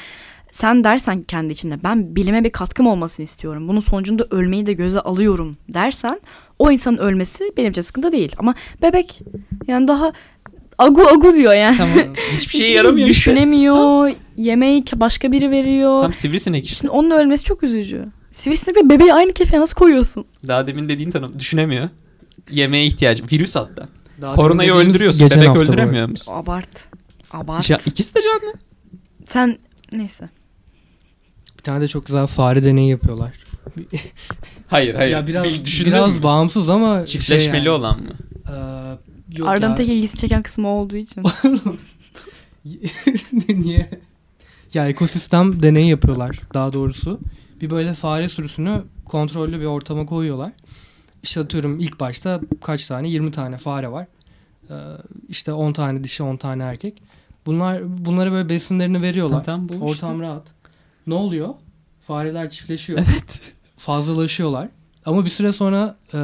[0.52, 3.68] Sen dersen kendi içinde ben bilime bir katkım olmasını istiyorum.
[3.68, 6.20] Bunun sonucunda ölmeyi de göze alıyorum dersen
[6.58, 8.32] o insanın ölmesi benim için sıkıntı değil.
[8.38, 9.20] Ama bebek
[9.66, 10.12] yani daha
[10.78, 11.76] agu agu diyor yani.
[11.76, 11.98] Tamam.
[12.32, 13.30] Hiçbir şeye Hiçbir yaramıyor şey işte.
[13.30, 14.12] düşünemiyor.
[14.36, 16.02] Yemeği başka biri veriyor.
[16.02, 16.76] Tam sivrisinek işte.
[16.76, 18.06] Şimdi onun ölmesi çok üzücü.
[18.36, 20.24] Sivrisinekle bebeği aynı kefeye nasıl koyuyorsun?
[20.48, 21.88] Daha demin dediğin tanım düşünemiyor.
[22.50, 23.24] Yemeğe ihtiyacı.
[23.32, 23.88] Virüs hatta.
[24.20, 25.20] Daha Koronayı demin öldürüyorsun.
[25.20, 26.32] geçen Bebek hafta bu öldüremiyor musun?
[26.36, 26.88] Abart.
[27.32, 27.70] Abart.
[27.70, 28.54] Ya, ikisi de canlı.
[29.24, 29.58] Sen
[29.92, 30.28] neyse.
[31.58, 33.32] Bir tane de çok güzel fare deneyi yapıyorlar.
[34.68, 35.12] Hayır hayır.
[35.12, 36.22] ya biraz Bir düşündün biraz mü?
[36.22, 38.12] bağımsız ama Çiftleşmeli şey yani, olan mı?
[38.48, 39.76] Ee, yok Arda'nın ya.
[39.76, 41.22] tek ilgisi çeken kısmı o olduğu için.
[43.48, 43.90] Niye?
[44.74, 47.20] Ya ekosistem deneyi yapıyorlar daha doğrusu.
[47.60, 50.52] Bir böyle fare sürüsünü kontrollü bir ortama koyuyorlar.
[51.22, 53.08] İşte atıyorum ilk başta kaç tane?
[53.08, 54.06] 20 tane fare var.
[54.70, 54.74] Ee,
[55.28, 57.02] işte 10 tane dişi 10 tane erkek.
[57.46, 59.44] Bunlar bunlara böyle besinlerini veriyorlar.
[59.44, 59.84] Tam bu işte.
[59.84, 60.42] Ortam rahat.
[61.06, 61.54] Ne oluyor?
[62.06, 62.98] Fareler çiftleşiyor.
[62.98, 63.52] Evet.
[63.76, 64.68] Fazlalaşıyorlar.
[65.06, 66.18] Ama bir süre sonra e,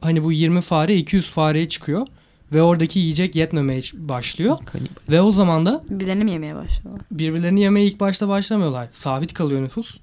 [0.00, 2.06] hani bu 20 fare 200 fareye çıkıyor.
[2.52, 4.58] Ve oradaki yiyecek yetmemeye başlıyor.
[4.64, 4.90] Kanibal.
[5.10, 7.02] Ve o zaman da Birbirlerini mi yemeye başlıyorlar?
[7.10, 8.88] birbirlerini yemeye ilk başta başlamıyorlar.
[8.92, 9.96] Sabit kalıyor nüfus.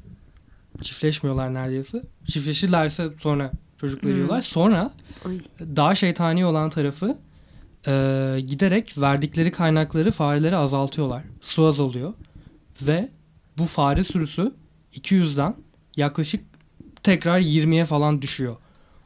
[0.81, 2.01] Çiftleşmiyorlar neredeyse.
[2.27, 4.09] Çiftleşirlerse sonra çocuk Hmm.
[4.09, 4.41] veriyorlar.
[4.41, 4.93] Sonra
[5.25, 5.39] Oy.
[5.59, 7.17] daha şeytani olan tarafı
[7.87, 7.91] e,
[8.47, 11.23] giderek verdikleri kaynakları farelere azaltıyorlar.
[11.41, 12.13] Su azalıyor.
[12.81, 13.09] Ve
[13.57, 14.53] bu fare sürüsü
[14.93, 15.55] 200'den
[15.95, 16.43] yaklaşık
[17.03, 18.55] tekrar 20'ye falan düşüyor.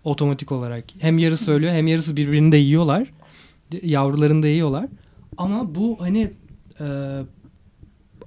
[0.03, 0.84] Otomatik olarak.
[0.99, 3.12] Hem yarısı ölüyor hem yarısı birbirini de yiyorlar.
[3.84, 4.86] Yavrularını da yiyorlar.
[5.38, 6.31] Ama bu hani
[6.79, 6.86] e,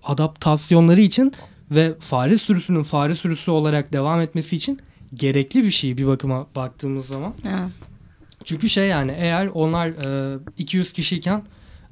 [0.02, 1.32] adaptasyonları için
[1.70, 4.80] ve fare sürüsünün fare sürüsü olarak devam etmesi için
[5.14, 7.34] gerekli bir şey bir bakıma baktığımız zaman.
[7.44, 7.70] Evet.
[8.44, 11.42] Çünkü şey yani eğer onlar e, 200 kişiyken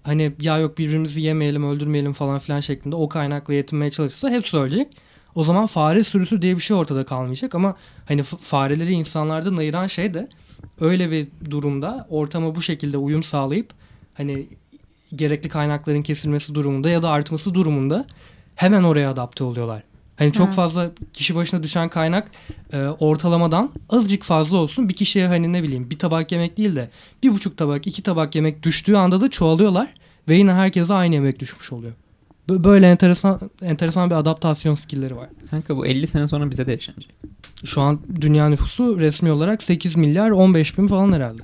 [0.02, 4.96] hani ya yok birbirimizi yemeyelim öldürmeyelim falan filan şeklinde o kaynakla yetinmeye çalışırsa hepsi ölecek.
[5.34, 10.14] O zaman fare sürüsü diye bir şey ortada kalmayacak ama hani fareleri insanlardan ayıran şey
[10.14, 10.28] de
[10.80, 13.70] öyle bir durumda ortama bu şekilde uyum sağlayıp
[14.14, 14.46] hani
[15.14, 18.06] gerekli kaynakların kesilmesi durumunda ya da artması durumunda
[18.54, 19.82] hemen oraya adapte oluyorlar.
[20.16, 20.52] Hani çok Ha.
[20.52, 22.30] fazla kişi başına düşen kaynak
[22.72, 24.88] e, ortalamadan azıcık fazla olsun.
[24.88, 26.90] Bir kişiye hani ne bileyim bir tabak yemek değil de
[27.22, 29.94] bir buçuk tabak iki tabak yemek düştüğü anda da çoğalıyorlar
[30.28, 31.92] ve yine herkese aynı yemek düşmüş oluyor.
[32.48, 35.28] Bö- Böyle enteresan enteresan bir adaptasyon skillleri var.
[35.50, 37.10] Kanka bu 50 sene sonra bize de yaşanacak.
[37.64, 41.42] Şu an dünya nüfusu resmi olarak 8 milyar 15 bin falan herhalde.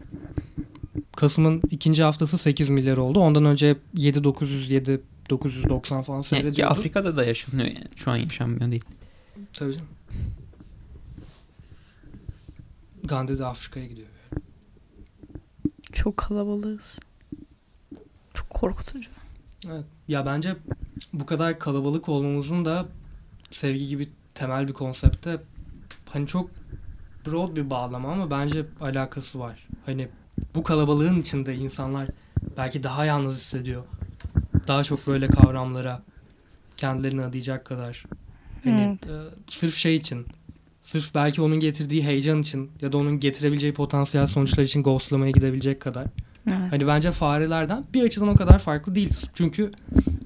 [1.17, 3.19] Kasım'ın ikinci haftası 8 milyar oldu.
[3.21, 6.73] Ondan önce 7 900 7 990 falan Yani ki seyrediyordu.
[6.73, 7.89] Afrika'da da yaşanıyor yani.
[7.97, 8.85] Şu an yaşanmıyor değil.
[9.53, 9.89] Tabii canım.
[13.05, 14.09] Gandhi de Afrika'ya gidiyor.
[15.93, 16.99] Çok kalabalığız.
[18.35, 19.11] Çok korkutucu.
[19.67, 19.85] Evet.
[20.09, 20.57] Ya bence
[21.13, 22.87] bu kadar kalabalık olmamızın da
[23.51, 25.41] sevgi gibi temel bir konsepte
[26.09, 26.51] hani çok
[27.27, 29.69] broad bir bağlama ama bence alakası var.
[29.87, 30.09] Hani
[30.55, 32.09] bu kalabalığın içinde insanlar
[32.57, 33.85] belki daha yalnız hissediyor.
[34.69, 36.03] Daha çok böyle kavramlara
[36.77, 38.05] kendilerini adayacak kadar.
[38.65, 39.15] Hani e,
[39.51, 40.27] sırf şey için
[40.83, 45.81] sırf belki onun getirdiği heyecan için ya da onun getirebileceği potansiyel sonuçlar için ghostlamaya gidebilecek
[45.81, 46.05] kadar.
[46.47, 46.73] Evet.
[46.73, 49.25] Hani bence farelerden bir açıdan o kadar farklı değiliz.
[49.35, 49.73] Çünkü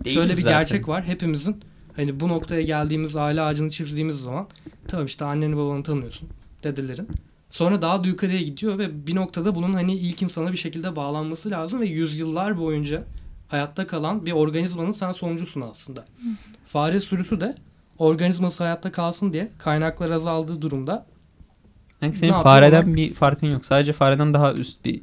[0.04, 0.58] Değiliz şöyle bir zaten.
[0.58, 1.04] gerçek var.
[1.04, 1.56] Hepimizin
[1.96, 4.48] hani bu noktaya geldiğimiz aile ağacını çizdiğimiz zaman
[4.88, 6.28] tamam işte anneni babanı tanıyorsun
[6.64, 7.08] dedelerin.
[7.50, 11.50] Sonra daha da yukarıya gidiyor ve bir noktada bunun hani ilk insana bir şekilde bağlanması
[11.50, 13.04] lazım ve yüzyıllar boyunca
[13.52, 16.04] hayatta kalan bir organizmanın sen sonucusun aslında.
[16.66, 17.54] Fare sürüsü de
[17.98, 21.06] organizması hayatta kalsın diye kaynaklar azaldığı durumda
[22.02, 23.66] Yani senin Ne fareden bir farkın yok.
[23.66, 25.00] Sadece fareden daha üst bir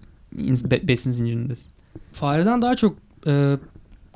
[0.88, 1.72] besin zincirindesin.
[2.14, 3.58] Fareden daha çok e,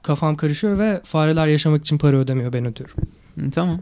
[0.04, 2.96] kafam karışıyor ve fareler yaşamak için para ödemiyor ben ödüyorum.
[3.40, 3.80] Hı, tamam.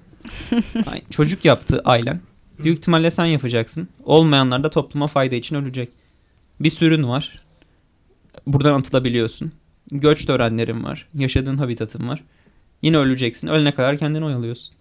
[0.87, 2.19] Ay, Çocuk yaptı ailen.
[2.63, 3.87] Büyük ihtimalle sen yapacaksın.
[4.03, 5.89] Olmayanlar da topluma fayda için ölecek.
[6.59, 7.39] Bir sürün var.
[8.47, 9.51] Buradan atılabiliyorsun.
[9.91, 11.07] Göç törenlerin var.
[11.13, 12.23] Yaşadığın habitatın var.
[12.81, 13.47] Yine öleceksin.
[13.47, 14.75] Ölene kadar kendini oyalıyorsun.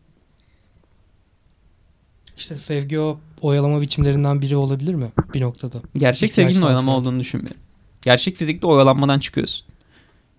[2.36, 5.82] İşte sevgi o oyalama biçimlerinden biri olabilir mi bir noktada?
[5.94, 7.60] Gerçek İhtiyaç sevginin oyalama olduğunu düşünmüyorum.
[8.02, 9.66] Gerçek fizikte oyalanmadan çıkıyorsun.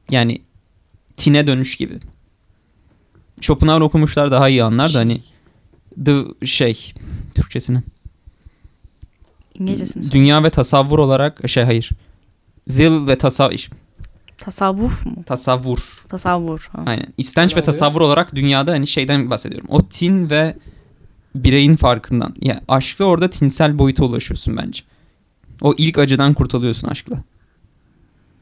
[0.10, 0.42] Yani
[1.18, 2.00] tine dönüş gibi.
[3.42, 5.22] Schopenhauer okumuşlar daha iyi anlar da hani
[6.06, 6.94] the şey
[7.36, 7.82] Türkçesini.
[9.54, 10.12] İngilizcesini.
[10.12, 11.90] Dünya ve tasavvur olarak şey hayır.
[12.68, 13.70] Will ve tasavvur
[14.42, 15.24] Tasavvuf mu?
[15.26, 16.04] tasavvur.
[16.08, 16.70] Tasavvur.
[16.72, 16.84] Ha.
[16.86, 17.08] Aynen.
[17.18, 17.66] İstenç Ne ve oluyor?
[17.74, 19.68] tasavvur olarak dünyada hani şeyden bahsediyorum.
[19.72, 20.58] O tin ve
[21.36, 22.36] bireyin farkından.
[22.42, 24.84] Yani aşkla orada tinsel boyuta ulaşıyorsun bence.
[25.62, 27.24] O ilk acıdan kurtuluyorsun aşkla.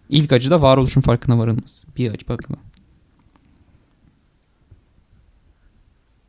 [0.09, 1.83] İlk acıda varoluşun farkına varılmaz.
[1.97, 2.55] Bir acı bakma.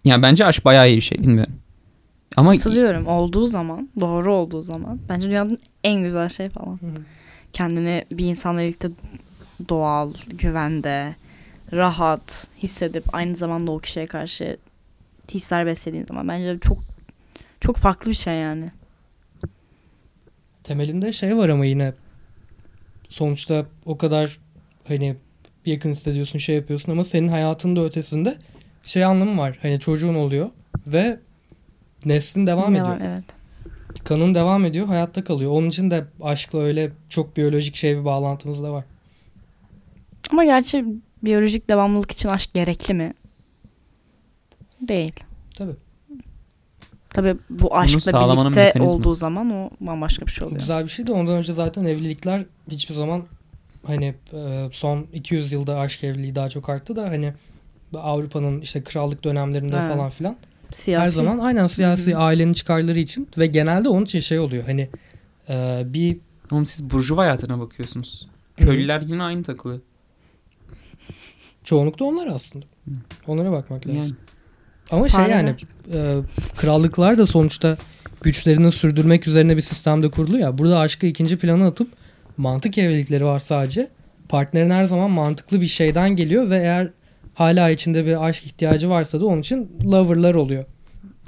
[0.05, 1.55] Yani bence aşk bayağı iyi bir şey bilmiyorum.
[2.37, 3.07] Ama Katılıyorum.
[3.07, 5.01] Olduğu zaman, doğru olduğu zaman.
[5.09, 6.79] Bence dünyanın en güzel şey falan.
[7.53, 8.91] Kendini bir insanla birlikte
[9.69, 11.15] doğal, güvende,
[11.73, 14.57] rahat hissedip aynı zamanda o kişiye karşı
[15.35, 16.79] hisler beslediğin zaman bence çok
[17.61, 18.71] çok farklı bir şey yani.
[20.63, 21.93] Temelinde şey var ama yine
[23.09, 24.39] sonuçta o kadar
[24.89, 25.17] hani
[25.67, 28.39] yakın hissediyorsun şey yapıyorsun ama senin hayatında ötesinde
[28.85, 29.59] şey anlamı var.
[29.63, 30.51] Hani çocuğun oluyor
[30.87, 31.19] ve
[32.05, 33.11] neslin devam Devam- ediyor.
[33.13, 33.25] Evet.
[34.05, 35.51] Kanın devam ediyor, hayatta kalıyor.
[35.51, 38.85] Onun için de aşkla öyle çok biyolojik şey bir bağlantımız da var.
[40.33, 40.85] Ama gerçi
[41.23, 43.15] biyolojik devamlılık için aşk gerekli mi?
[44.81, 45.13] Değil.
[45.57, 45.75] Tabii.
[47.09, 48.97] Tabii bu aşkla birlikte mekanizması.
[48.97, 50.61] olduğu zaman o bambaşka bir şey oluyor.
[50.61, 53.23] güzel bir şey de ondan önce zaten evlilikler hiçbir zaman
[53.87, 57.33] hani e, son 200 yılda aşk evliliği daha çok arttı da hani
[57.95, 59.93] Avrupa'nın işte krallık dönemlerinde Evet.
[59.97, 60.37] falan filan
[60.73, 61.03] Siyasi.
[61.07, 64.89] her zaman aynen siyasi ailenin çıkarları için ve genelde onun için şey oluyor hani
[65.49, 66.17] e, bir
[66.53, 68.29] Oğlum siz burjuva hayatına bakıyorsunuz.
[68.57, 69.81] Köylüler yine aynı takılıyor.
[71.65, 72.67] Çoğunlukla onlar aslında.
[73.27, 74.03] Onlara bakmak lazım.
[74.03, 74.13] Yani.
[74.91, 75.37] Ama şey Fareler.
[75.37, 75.57] yani
[75.93, 76.17] e,
[76.57, 77.77] krallıklar da sonuçta
[78.23, 80.59] güçlerini sürdürmek üzerine bir sistemde kurulu ya.
[80.59, 81.89] Burada aşkı ikinci plana atıp
[82.37, 83.89] mantık evlilikleri var sadece.
[84.29, 86.91] Partnerin her zaman mantıklı bir şeyden geliyor ve eğer
[87.35, 90.65] hala içinde bir aşk ihtiyacı varsa da onun için loverlar oluyor.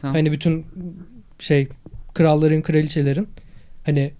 [0.01, 0.17] Tamam.
[0.17, 0.67] Hani bütün
[1.39, 1.69] şey
[2.15, 3.29] kralların, kraliçelerin
[3.85, 4.13] hani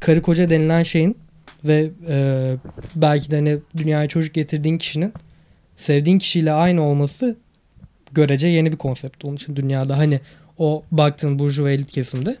[0.00, 1.18] karı koca denilen şeyin
[1.64, 2.56] ve e,
[2.96, 5.12] belki de hani dünyaya çocuk getirdiğin kişinin
[5.76, 7.36] sevdiğin kişiyle aynı olması
[8.12, 9.24] görece yeni bir konsept.
[9.24, 10.20] Onun için dünyada hani
[10.58, 12.36] o baktığın burjuva elit kesimde.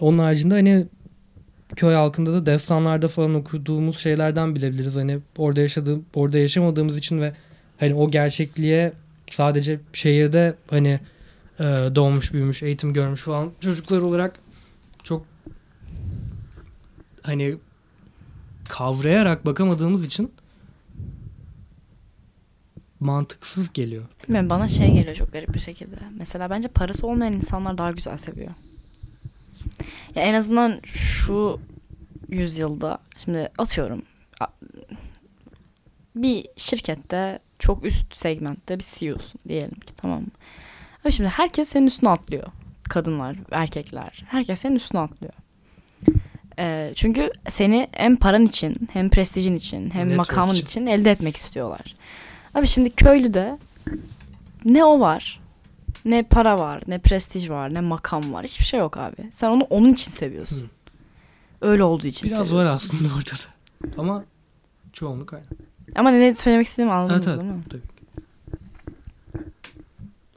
[0.00, 0.86] Onun haricinde hani
[1.76, 4.96] köy halkında da destanlarda falan okuduğumuz şeylerden bilebiliriz.
[4.96, 7.32] Hani orada yaşadığım, orada yaşamadığımız için ve
[7.80, 8.92] hani o gerçekliğe
[9.30, 11.00] sadece şehirde hani
[11.60, 14.38] e, doğmuş, büyümüş, eğitim görmüş falan çocuklar olarak
[15.02, 15.26] çok
[17.22, 17.56] hani
[18.68, 20.32] kavrayarak bakamadığımız için
[23.04, 24.04] mantıksız geliyor.
[24.24, 25.96] Bilmiyorum, bana şey geliyor çok garip bir şekilde.
[26.18, 28.50] Mesela bence parası olmayan insanlar daha güzel seviyor.
[30.14, 31.60] Ya en azından şu
[32.28, 34.02] yüzyılda şimdi atıyorum
[36.16, 40.28] bir şirkette çok üst segmentte bir CEO'sun diyelim ki tamam mı?
[41.04, 42.46] Ama şimdi herkes senin üstüne atlıyor.
[42.82, 44.24] Kadınlar, erkekler.
[44.28, 45.32] Herkes senin üstüne atlıyor.
[46.58, 50.64] Ee, çünkü seni hem paran için hem prestijin için hem Network makamın için.
[50.66, 51.96] için elde etmek istiyorlar.
[52.54, 53.58] Abi şimdi köylüde
[54.64, 55.40] ne o var,
[56.04, 58.44] ne para var, ne prestij var, ne makam var.
[58.44, 59.16] Hiçbir şey yok abi.
[59.30, 60.62] Sen onu onun için seviyorsun.
[60.62, 60.68] Hı.
[61.60, 62.86] Öyle olduğu için Biraz var seviyorsun.
[62.98, 64.00] aslında orada da.
[64.02, 64.24] Ama
[64.92, 65.44] çoğunluk aynı.
[65.96, 67.44] Ama ne söylemek istediğimi anladınız Evet evet.
[67.50, 67.64] değil mi?
[67.70, 67.82] Tabii.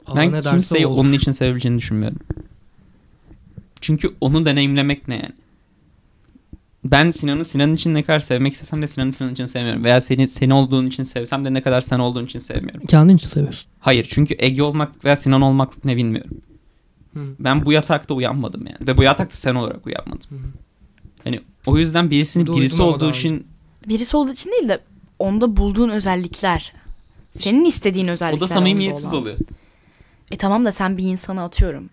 [0.06, 0.98] Allah Ben kimseyi olur.
[0.98, 2.18] onun için sevebileceğini düşünmüyorum.
[3.80, 5.32] Çünkü onu deneyimlemek ne yani?
[6.90, 9.84] Ben Sinan'ı Sinan için ne kadar sevmek istesem de Sinan'ı Sinan için sevmiyorum.
[9.84, 12.86] Veya seni seni olduğun için sevsem de ne kadar sen olduğun için sevmiyorum.
[12.86, 13.66] Kendin için seviyorsun.
[13.80, 16.40] Hayır çünkü Ege olmak veya Sinan olmak ne bilmiyorum.
[17.14, 17.20] Hı.
[17.38, 18.86] Ben bu yatakta uyanmadım yani.
[18.86, 20.30] Ve bu yatakta sen olarak uyanmadım.
[20.30, 20.36] Hı.
[21.24, 23.46] Hani o yüzden birisinin Duydum birisi olduğu için
[23.86, 24.80] Birisi olduğu için değil de
[25.18, 26.72] onda bulduğun özellikler.
[27.30, 28.40] Senin istediğin o özellikler.
[28.40, 29.36] da onda samimiyetsiz oluyor.
[30.30, 31.90] E tamam da sen bir insanı atıyorum.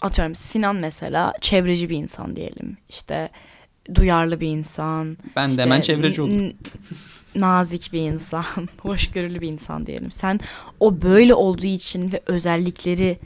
[0.00, 2.76] Atıyorum Sinan mesela çevreci bir insan diyelim.
[2.88, 3.30] İşte
[3.94, 5.16] duyarlı bir insan.
[5.36, 6.52] Ben işte de hemen çevreci oldum.
[7.34, 8.44] Nazik bir insan,
[8.78, 10.10] hoşgörülü bir insan diyelim.
[10.10, 10.40] Sen
[10.80, 13.18] o böyle olduğu için ve özellikleri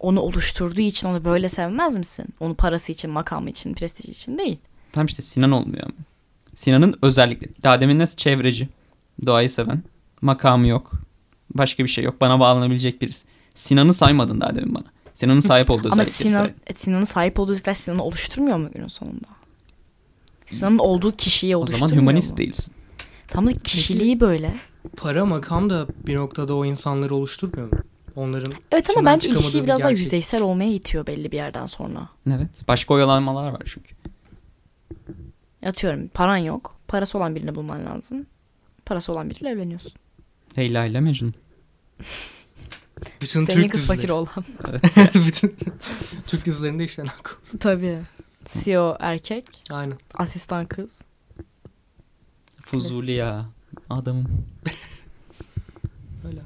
[0.00, 2.26] onu oluşturduğu için onu böyle sevmez misin?
[2.40, 4.58] Onu parası için, makamı için, prestij için değil.
[4.92, 5.92] Tam işte Sinan olmuyor ama.
[6.54, 7.52] Sinan'ın özellikleri.
[7.62, 8.68] Daha demin nasıl çevreci.
[9.26, 9.82] Doğayı seven.
[10.22, 10.92] Makamı yok.
[11.54, 12.20] Başka bir şey yok.
[12.20, 13.26] Bana bağlanabilecek birisi.
[13.54, 14.84] Sinan'ı saymadın daha demin bana.
[15.14, 16.54] Sinan'ın sahip olduğu Ama özellikleri Sinan, say.
[16.66, 19.26] e, Sinan'ın sahip olduğu özellikler Sinan'ı oluşturmuyor mu günün sonunda?
[20.46, 22.36] Sinan'ın olduğu kişiyi O oluşturmuyor zaman humanist mu?
[22.36, 22.74] değilsin.
[23.28, 24.54] Tam da kişiliği böyle.
[24.96, 27.78] Para makam da bir noktada o insanları oluşturmuyor mu?
[28.16, 30.04] Onların Evet ama İçinden bence çıkamadığı ilişkiyi bir biraz daha gerçek.
[30.04, 32.08] yüzeysel olmaya itiyor belli bir yerden sonra.
[32.30, 32.68] Evet.
[32.68, 33.94] Başka oyalanmalar var çünkü.
[35.66, 36.76] Atıyorum paran yok.
[36.88, 38.26] Parası olan birini bulman lazım.
[38.86, 39.92] Parası olan biriyle evleniyorsun.
[40.58, 41.34] Leyla ile Mecnun.
[43.20, 43.96] bütün Senin Türk kız dizileri.
[43.98, 44.28] fakir olan.
[44.68, 45.14] Evet.
[45.26, 45.54] bütün
[46.26, 47.58] Türk dizilerinde işlenen konu.
[47.60, 47.98] Tabii.
[48.44, 49.98] CEO erkek, Aynen.
[50.14, 50.98] asistan kız.
[52.60, 53.46] Fuzuli ya.
[53.90, 54.26] Adamım.
[56.26, 56.40] Öyle.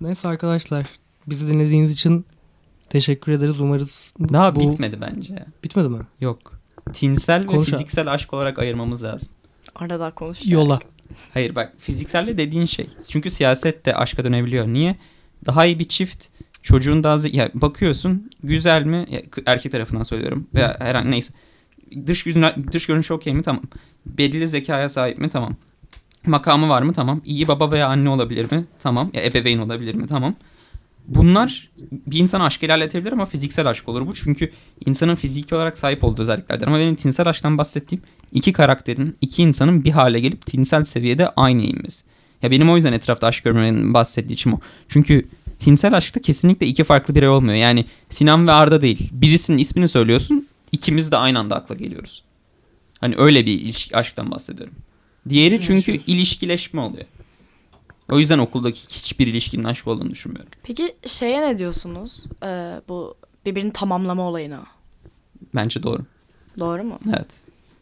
[0.00, 0.86] Neyse arkadaşlar.
[1.26, 2.26] Bizi dinlediğiniz için
[2.88, 3.60] teşekkür ederiz.
[3.60, 4.60] Umarız Daha bu...
[4.60, 5.44] bitmedi bence.
[5.64, 6.06] Bitmedi mi?
[6.20, 6.60] Yok.
[6.92, 7.72] Tinsel ve Konuş abi.
[7.72, 9.28] fiziksel aşk olarak ayırmamız lazım.
[9.74, 10.46] Arada daha konuş.
[10.46, 10.80] Yola.
[11.34, 12.90] Hayır bak fizikselle dediğin şey.
[13.10, 14.66] Çünkü siyaset de aşka dönebiliyor.
[14.66, 14.96] Niye?
[15.46, 16.26] Daha iyi bir çift
[16.62, 19.06] çocuğun daha ya bakıyorsun güzel mi?
[19.10, 21.32] Ya, erkek tarafından söylüyorum veya herhangi neyse.
[22.06, 23.42] Dış yüzüne, dış görünüşü okey mi?
[23.42, 23.62] Tamam.
[24.06, 25.28] Belirli zekaya sahip mi?
[25.28, 25.56] Tamam.
[26.26, 26.92] Makamı var mı?
[26.92, 27.20] Tamam.
[27.24, 28.64] İyi baba veya anne olabilir mi?
[28.78, 29.10] Tamam.
[29.14, 30.06] Ya ebeveyn olabilir mi?
[30.06, 30.34] Tamam.
[31.06, 34.14] Bunlar bir insan aşk ilerletebilir ama fiziksel aşk olur bu.
[34.14, 34.52] Çünkü
[34.86, 39.84] insanın fiziki olarak sahip olduğu özelliklerdir ama benim tinsel aşktan bahsettiğim iki karakterin iki insanın
[39.84, 42.04] bir hale gelip tinsel seviyede aynı inmesi.
[42.42, 44.60] Ya benim o yüzden etrafta aşk görmenin bahsettiği için o.
[44.88, 45.28] Çünkü
[45.60, 47.54] tinsel aşkta kesinlikle iki farklı birey olmuyor.
[47.54, 49.08] Yani Sinan ve Arda değil.
[49.12, 50.46] Birisinin ismini söylüyorsun.
[50.72, 52.22] ikimiz de aynı anda akla geliyoruz.
[53.00, 54.74] Hani öyle bir ilişki, aşktan bahsediyorum.
[55.28, 57.04] Diğeri çünkü ilişkileşme oluyor.
[58.10, 60.50] O yüzden okuldaki hiçbir ilişkinin aşk olduğunu düşünmüyorum.
[60.62, 62.24] Peki şeye ne diyorsunuz?
[62.42, 63.14] Ee, bu
[63.46, 64.62] birbirini tamamlama olayına.
[65.54, 66.02] Bence doğru.
[66.58, 66.98] Doğru mu?
[67.08, 67.26] Evet.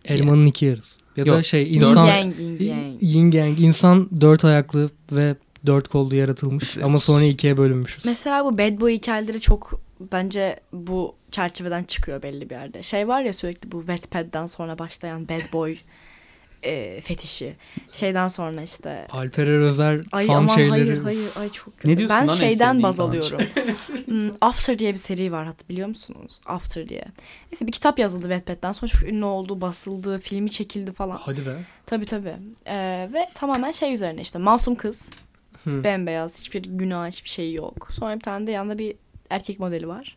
[0.04, 1.00] Elmanın iki yarısı.
[1.16, 3.02] Ya da Yok, şey Yin insan yang, yin yang.
[3.02, 5.36] yin yang insan dört ayaklı ve
[5.66, 8.05] dört kollu yaratılmış ama sonra ikiye bölünmüşüz.
[8.05, 9.81] Mesela bu bad boy hikayeleri çok
[10.12, 12.83] bence bu çerçeveden çıkıyor belli bir yerde.
[12.83, 15.77] Şey var ya sürekli bu Wattpad'den sonra başlayan bad boy
[16.62, 17.57] e, fetişi.
[17.92, 20.71] Şeyden sonra işte Alper Özer Ay fan aman şeyleri.
[20.71, 21.92] hayır hayır ay çok kötü.
[21.92, 23.40] Ne diyorsun ben şeyden baz alıyorum.
[24.05, 26.40] Hmm, After diye bir seri var hatta biliyor musunuz?
[26.47, 27.05] After diye.
[27.53, 31.16] Neyse bir kitap yazıldı Wattpad'den sonra çok ünlü oldu, basıldı, filmi çekildi falan.
[31.16, 31.57] Hadi be.
[31.87, 32.35] Tabii tabii.
[32.66, 35.11] Ee, ve tamamen şey üzerine işte masum kız.
[35.68, 35.85] Hı.
[35.85, 37.88] Bembeyaz, hiçbir günah, hiçbir şey yok.
[37.90, 38.96] Sonra bir tane de yanında bir
[39.31, 40.16] erkek modeli var.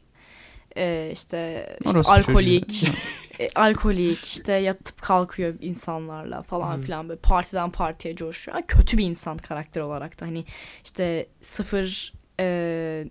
[0.78, 2.90] Ee, işte, işte alkolik,
[3.40, 6.82] e, alkolik, işte yatıp kalkıyor insanlarla falan Hı.
[6.82, 8.58] filan böyle partiden partiye coşuyor.
[8.58, 10.46] Ama Kötü bir insan karakter olarak da hani
[10.84, 13.08] işte sıfır e,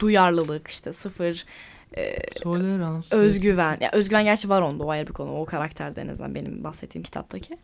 [0.00, 1.44] duyarlılık, işte sıfır
[1.96, 3.12] e, Tolerans.
[3.12, 3.78] özgüven.
[3.80, 5.40] Ya özgüven gerçi var onda o ayrı bir konu.
[5.40, 7.58] O karakterde en azından benim bahsettiğim kitaptaki.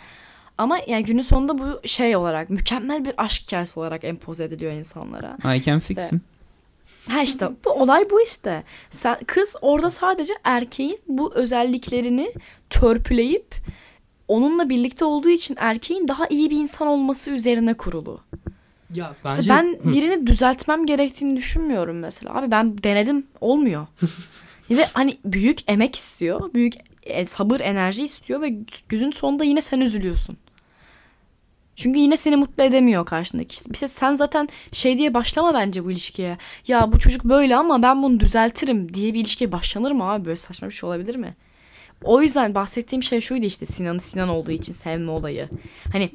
[0.59, 5.37] Ama yani günün sonunda bu şey olarak mükemmel bir aşk hikayesi olarak empoze ediliyor insanlara.
[5.57, 6.21] I can fix him.
[7.09, 8.64] Ha işte bu olay bu işte.
[8.90, 12.33] Sen, kız orada sadece erkeğin bu özelliklerini
[12.71, 13.55] törpüleyip
[14.29, 18.21] onunla birlikte olduğu için erkeğin daha iyi bir insan olması üzerine kurulu.
[18.95, 19.93] Ya Mesela bence ben Hı.
[19.93, 22.35] birini düzeltmem gerektiğini düşünmüyorum mesela.
[22.35, 23.87] Abi ben denedim olmuyor.
[24.71, 26.55] Ve hani büyük emek istiyor.
[26.55, 28.55] Büyük e, sabır enerji istiyor ve
[28.88, 30.37] günün sonunda yine sen üzülüyorsun.
[31.77, 33.71] Çünkü yine seni mutlu edemiyor karşındaki.
[33.75, 36.39] Bir de sen zaten şey diye başlama bence bu ilişkiye.
[36.67, 40.25] Ya bu çocuk böyle ama ben bunu düzeltirim diye bir ilişkiye başlanır mı abi?
[40.25, 41.35] Böyle saçma bir şey olabilir mi?
[42.03, 45.49] O yüzden bahsettiğim şey şuydu işte Sinan'ı Sinan olduğu için sevme olayı.
[45.93, 46.11] Hani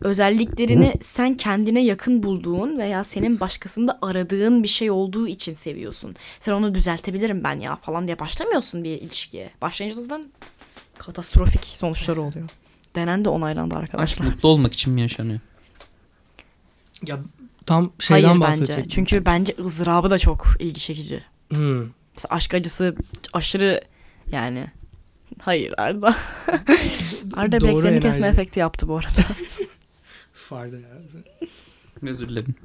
[0.00, 6.16] özelliklerini sen kendine yakın bulduğun veya senin başkasında aradığın bir şey olduğu için seviyorsun.
[6.40, 9.50] Sen onu düzeltebilirim ben ya falan diye başlamıyorsun bir ilişkiye.
[9.62, 10.24] Başlayınca zaten
[10.98, 12.48] katastrofik sonuçları oluyor.
[12.94, 14.26] Denen de onaylandı Aşk arkadaşlar.
[14.26, 15.40] mutlu olmak için mi yaşanıyor?
[17.06, 17.18] ya
[17.66, 18.40] tam şeyden Hayır bence.
[18.40, 18.88] bahsedecektim.
[18.88, 21.24] Çünkü bence ızdırabı da çok ilgi çekici.
[21.48, 21.80] Hmm.
[22.14, 22.94] Mesela aşk acısı
[23.32, 23.80] aşırı
[24.30, 24.66] yani.
[25.42, 26.16] Hayır Arda.
[27.34, 28.40] Arda Doğru bileklerini kesme enerji.
[28.40, 29.20] efekti yaptı bu arada.
[30.32, 30.88] Farda ya.
[32.02, 32.54] Özür dilerim.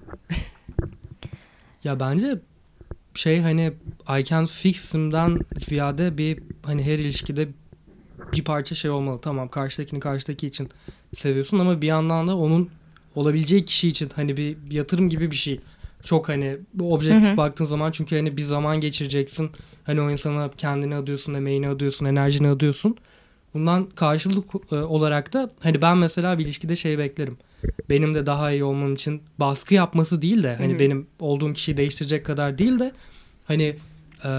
[1.84, 2.39] Ya bence
[3.15, 3.73] şey hani
[4.19, 7.49] I can fix him'den ziyade bir hani her ilişkide
[8.34, 9.19] bir parça şey olmalı.
[9.21, 10.69] Tamam karşıdakini karşıdaki için
[11.15, 12.69] seviyorsun ama bir yandan da onun
[13.15, 15.59] olabileceği kişi için hani bir yatırım gibi bir şey.
[16.03, 19.49] Çok hani objektif baktığın zaman çünkü hani bir zaman geçireceksin.
[19.84, 22.97] Hani o insana kendini adıyorsun, emeğini adıyorsun, enerjini adıyorsun.
[23.53, 27.38] Bundan karşılık e, olarak da hani ben mesela bir ilişkide şey beklerim.
[27.89, 32.25] benim de daha iyi olmam için baskı yapması değil de hani benim olduğum kişiyi değiştirecek
[32.25, 32.91] kadar değil de
[33.45, 33.63] hani
[34.23, 34.30] e,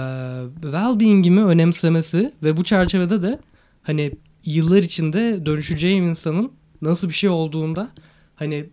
[0.63, 3.39] well-being'imi önemsemesi ve bu çerçevede de
[3.83, 4.13] hani
[4.45, 6.53] yıllar içinde dönüşeceğim insanın
[6.83, 7.91] nasıl bir şey olduğunda
[8.37, 8.67] hani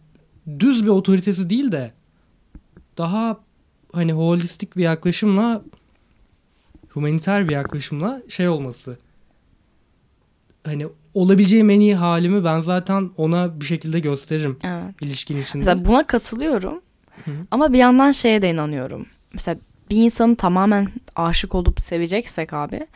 [0.60, 1.92] düz bir otoritesi değil de
[2.98, 3.40] daha
[3.94, 5.62] hani holistik bir yaklaşımla
[6.90, 8.98] humaniter bir yaklaşımla şey olması.
[10.64, 14.96] Hani olabileceğim en iyi halimi ben zaten ona bir şekilde gösteririm Evet.
[15.02, 15.58] ilişkin içinde.
[15.58, 16.82] Mesela buna katılıyorum.
[17.26, 17.32] Hı.
[17.52, 19.06] Ama bir yandan şeye de inanıyorum.
[19.34, 19.58] Mesela
[19.90, 22.88] bir insanı tamamen aşık olup seveceksek abi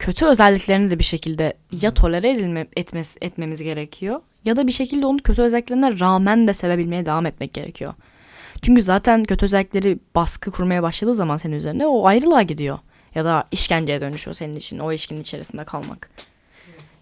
[0.00, 5.06] kötü özelliklerini de bir şekilde ya tolere edilme, etmesi, etmemiz gerekiyor ya da bir şekilde
[5.06, 7.94] onun kötü özelliklerine rağmen de sevebilmeye devam etmek gerekiyor.
[8.62, 12.78] Çünkü zaten kötü özellikleri baskı kurmaya başladığı zaman senin üzerine o ayrılığa gidiyor.
[13.14, 16.10] Ya da işkenceye dönüşüyor senin için o ilişkinin içerisinde kalmak.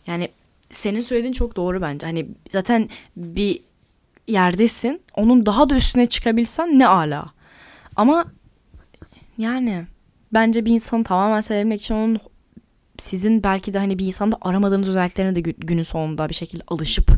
[0.07, 0.29] Yani
[0.71, 2.07] senin söylediğin çok doğru bence.
[2.07, 3.61] Hani zaten bir
[4.27, 5.03] yerdesin.
[5.15, 7.27] Onun daha da üstüne çıkabilsen ne ala.
[7.97, 8.25] Ama
[9.39, 9.85] yani
[10.33, 12.19] bence bir insanı tamamen sevebilmek için onun
[12.99, 17.11] sizin belki de hani bir insanda aramadığınız özelliklerine de gü- günün sonunda bir şekilde alışıp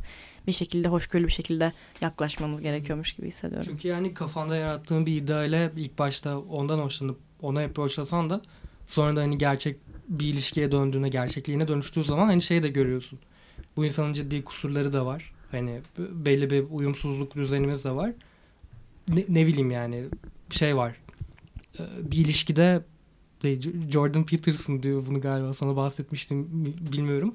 [0.47, 3.66] bir şekilde hoşgörülü bir şekilde yaklaşmanız gerekiyormuş gibi hissediyorum.
[3.70, 8.41] Çünkü yani kafanda yarattığın bir iddia ile ilk başta ondan hoşlanıp ona approachlasan da
[8.87, 9.76] sonra da hani gerçek
[10.09, 13.18] bir ilişkiye döndüğünde gerçekliğine dönüştüğü zaman hani şey de görüyorsun.
[13.76, 15.33] Bu insanın ciddi kusurları da var.
[15.51, 18.12] Hani belli bir uyumsuzluk düzenimiz de var.
[19.09, 20.05] Ne, ne bileyim yani
[20.51, 20.97] şey var.
[21.81, 22.83] Ee, Bir ilişkide
[23.93, 27.34] Jordan Peterson diyor bunu galiba sana bahsetmiştim bi- bilmiyorum.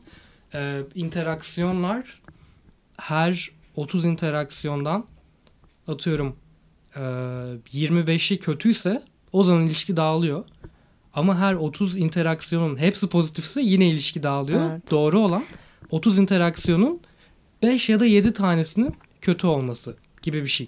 [0.53, 2.21] Ee, interaksiyonlar
[2.97, 5.05] her 30 interaksiyondan
[5.87, 6.35] atıyorum
[6.95, 10.43] e, 25'i kötüyse o zaman ilişki dağılıyor.
[11.13, 14.69] Ama her 30 interaksiyonun hepsi pozitifse yine ilişki dağılıyor.
[14.71, 14.91] Evet.
[14.91, 15.43] Doğru olan
[15.91, 16.99] 30 interaksiyonun
[17.63, 20.67] 5 ya da 7 tanesinin kötü olması gibi bir şey.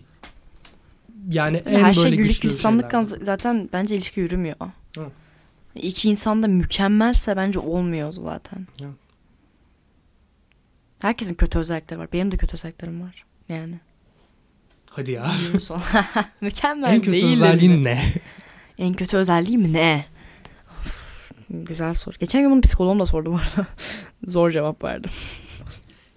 [1.31, 2.57] Yani en Her şey böyle güllük güçlü şeyler.
[3.03, 4.55] z- zaten bence ilişki yürümüyor.
[4.97, 5.07] Hı.
[5.81, 8.67] İki insan da mükemmelse bence olmuyor zaten.
[8.81, 8.87] Hı.
[11.01, 12.07] Herkesin kötü özellikleri var.
[12.13, 13.25] Benim de kötü özelliklerim var.
[13.49, 13.79] Yani.
[14.89, 15.35] Hadi ya.
[16.41, 17.83] Mükemmel en kötü değil özelliğin mi?
[17.83, 18.13] ne?
[18.77, 20.05] En kötü özelliğim ne?
[20.81, 22.15] Of, güzel soru.
[22.19, 23.67] Geçen gün bunu psikoloğum da sordu bu arada.
[24.23, 25.11] Zor cevap verdim.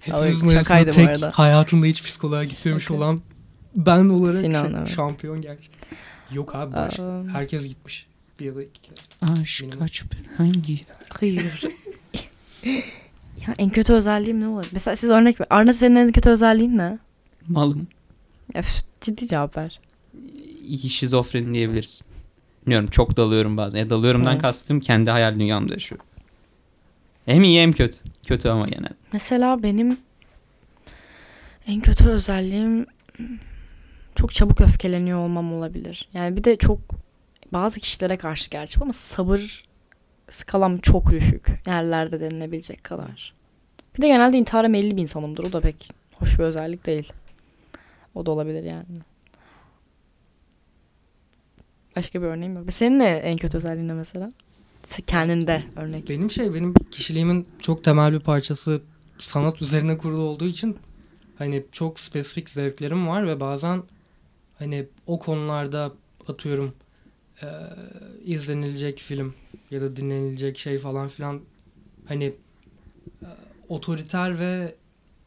[0.01, 1.31] Hepimizin arasında tek arada.
[1.35, 2.95] hayatında hiç psikoloğa gitmemiş Şaka.
[2.95, 3.21] olan
[3.75, 4.89] ben olarak Sinan, evet.
[4.89, 5.71] şampiyon gerçi.
[6.31, 7.01] Yok abi baş.
[7.01, 7.25] Aa.
[7.33, 8.07] Herkes gitmiş.
[8.41, 9.33] Bir ya da iki kere.
[9.33, 10.81] Aşk Benim- kaç bin hangi?
[11.09, 11.65] Hayır.
[13.47, 14.67] ya en kötü özelliğim ne olur?
[14.73, 15.47] Mesela siz örnek ver.
[15.51, 16.99] Arna senin en kötü özelliğin ne?
[17.49, 17.89] Malım.
[18.55, 19.81] Öf, ciddi cevap ver.
[20.63, 22.03] İyi şizofreni diyebiliriz.
[22.67, 23.79] Bilmiyorum çok dalıyorum bazen.
[23.79, 24.43] Ya dalıyorumdan Evet.
[24.43, 26.07] kastım kendi hayal dünyamda yaşıyorum.
[27.27, 27.97] Hem iyi hem kötü.
[28.27, 28.91] Kötü ama genel.
[29.13, 29.99] Mesela benim
[31.67, 32.87] en kötü özelliğim
[34.15, 36.09] çok çabuk öfkeleniyor olmam olabilir.
[36.15, 36.79] Yani bir de çok
[37.53, 39.65] bazı kişilere karşı gerçi ama sabır
[40.31, 41.47] skalam çok düşük.
[41.67, 43.35] Yerlerde denilebilecek kadar.
[43.97, 45.45] Bir de genelde intihara meyilli bir insanımdır.
[45.45, 47.13] O da pek hoş bir özellik değil.
[48.15, 48.85] O da olabilir yani.
[51.97, 52.73] Başka bir örneğim yok.
[52.73, 54.33] Senin ne en kötü özelliğin ne mesela?
[54.85, 56.09] Se- Kendinde örnek.
[56.09, 58.83] Benim şey benim kişiliğimin çok temel bir parçası
[59.19, 60.77] sanat üzerine kurulu olduğu için
[61.39, 63.83] hani çok spesifik zevklerim var ve bazen
[64.59, 65.93] hani o konularda
[66.29, 66.75] atıyorum
[67.43, 67.49] eee,
[68.25, 69.35] izlenilecek film
[69.71, 71.41] ya da dinlenilecek şey falan filan
[72.07, 73.29] hani eee,
[73.69, 74.75] otoriter ve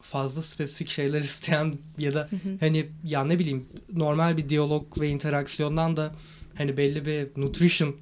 [0.02, 2.28] fazla spesifik şeyler isteyen ya da
[2.60, 6.12] hani ya ne bileyim normal bir diyalog ve interaksiyondan da
[6.54, 7.96] hani belli bir nutrition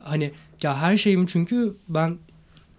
[0.00, 0.30] hani
[0.62, 2.18] ya her şeyim çünkü ben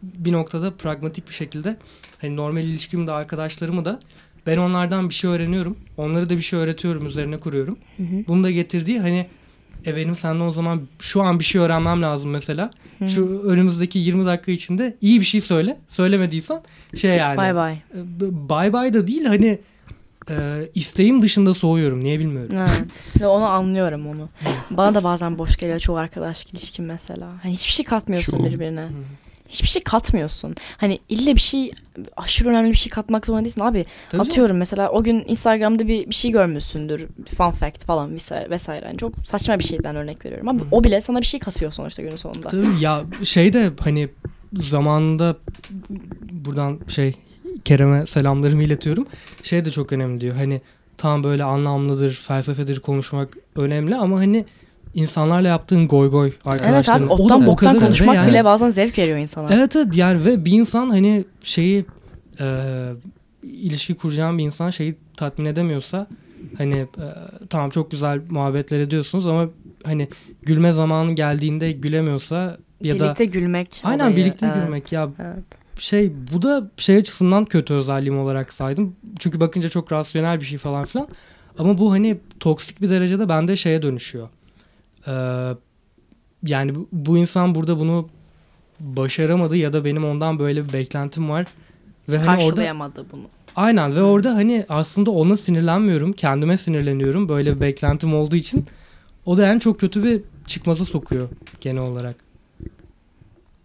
[0.03, 1.77] bir noktada pragmatik bir şekilde
[2.21, 3.99] hani normal ilişkimde arkadaşlarımı da
[4.47, 5.77] ben onlardan bir şey öğreniyorum.
[5.97, 7.77] Onlara da bir şey öğretiyorum, üzerine kuruyorum.
[7.97, 8.23] Hı hı.
[8.27, 9.27] Bunu da getirdiği hani
[9.87, 12.71] e benim senden o zaman şu an bir şey öğrenmem lazım mesela.
[12.99, 13.09] Hı.
[13.09, 15.77] Şu önümüzdeki 20 dakika içinde iyi bir şey söyle.
[15.89, 16.61] Söylemediysen
[16.97, 17.37] şey yani.
[17.37, 17.73] Bye bye.
[18.01, 19.59] e, b- Bye bye da değil hani
[20.29, 20.33] e,
[20.75, 22.03] isteğim dışında soğuyorum.
[22.03, 22.57] Niye bilmiyorum.
[23.19, 24.29] Ve onu anlıyorum onu.
[24.69, 27.27] Bana da bazen boş geliyor çoğu arkadaşlık ilişkim mesela.
[27.43, 28.45] Hani hiçbir şey katmıyorsun Çoğu.
[28.45, 28.81] birbirine.
[28.81, 28.89] Hı.
[29.49, 30.55] Hiçbir şey katmıyorsun.
[30.77, 31.71] Hani ille bir şey
[32.17, 33.85] aşırı önemli bir şey katmak zorunda değilsin abi.
[34.09, 34.31] Tabii canım.
[34.31, 37.07] Atıyorum mesela o gün Instagram'da bir, bir şey görmüşsündür.
[37.37, 38.49] Fun fact falan vesaire.
[38.49, 38.85] vesaire.
[38.85, 40.65] Yani çok saçma bir şeyden örnek veriyorum ama Hı.
[40.71, 42.47] o bile sana bir şey katıyor sonuçta günün sonunda.
[42.47, 44.09] Tabii ya şey de hani
[44.53, 45.37] zamanında
[46.31, 47.15] buradan şey
[47.65, 49.07] Kerem'e selamlarımı iletiyorum.
[49.43, 50.35] Şey de çok önemli diyor.
[50.35, 50.61] Hani
[50.97, 54.45] tam böyle anlamlıdır, felsefedir konuşmak önemli ama hani
[54.95, 57.05] insanlarla yaptığın goy goy Evet arkadaşların.
[57.05, 58.29] abi ottan o boktan konuşmak yani.
[58.29, 59.53] bile bazen zevk veriyor insana.
[59.53, 61.85] Evet evet yani ve bir insan hani şeyi
[62.39, 62.45] e,
[63.43, 66.07] ilişki kuracağım bir insan şeyi tatmin edemiyorsa
[66.57, 67.07] hani e,
[67.49, 69.49] tamam çok güzel muhabbetler ediyorsunuz ama
[69.83, 70.07] hani
[70.41, 73.81] gülme zamanı geldiğinde gülemiyorsa ya da birlikte gülmek.
[73.83, 75.43] aynen olayı, birlikte evet, gülmek ya Evet.
[75.79, 78.95] şey bu da şey açısından kötü özelliğim olarak saydım.
[79.19, 81.07] Çünkü bakınca çok rasyonel bir şey falan filan.
[81.59, 84.29] Ama bu hani toksik bir derecede bende şeye dönüşüyor.
[85.07, 85.11] Ee,
[86.43, 88.09] yani bu, bu insan burada bunu
[88.79, 91.45] başaramadı ya da benim ondan böyle bir beklentim var.
[92.09, 93.23] Ve hani orada Karşılayamadı bunu.
[93.55, 96.13] aynen ve orada hani aslında ona sinirlenmiyorum.
[96.13, 98.65] Kendime sinirleniyorum böyle bir beklentim olduğu için.
[99.25, 101.29] O da yani çok kötü bir çıkmaza sokuyor
[101.61, 102.15] genel olarak.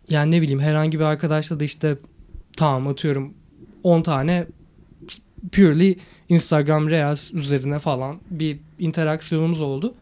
[0.09, 1.97] Yani ne bileyim herhangi bir arkadaşla da işte
[2.57, 3.35] tamam atıyorum
[3.83, 4.47] 10 tane
[5.53, 5.97] purely
[6.29, 9.95] Instagram Reels üzerine falan bir interaksiyonumuz oldu.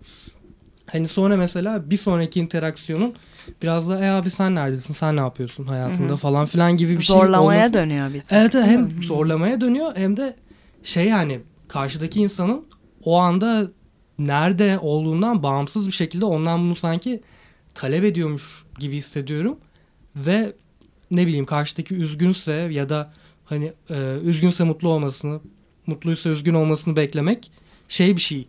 [0.92, 3.14] Hani sonra mesela bir sonraki interaksiyonun
[3.62, 6.16] biraz da e abi sen neredesin sen ne yapıyorsun hayatında Hı hı.
[6.16, 8.32] falan filan gibi bir şey Zorlamaya olması- dönüyor bir tık.
[8.32, 9.06] Evet hem mi?
[9.06, 10.36] zorlamaya dönüyor hem de
[10.82, 12.66] şey yani karşıdaki insanın
[13.04, 13.70] o anda
[14.18, 17.20] nerede olduğundan bağımsız bir şekilde ondan bunu sanki
[17.74, 19.56] talep ediyormuş gibi hissediyorum.
[20.16, 20.52] Ve
[21.10, 23.12] ne bileyim karşıdaki üzgünse ya da
[23.44, 25.40] hani e, üzgünse mutlu olmasını,
[25.86, 27.50] mutluysa üzgün olmasını beklemek
[27.88, 28.48] şey bir şey.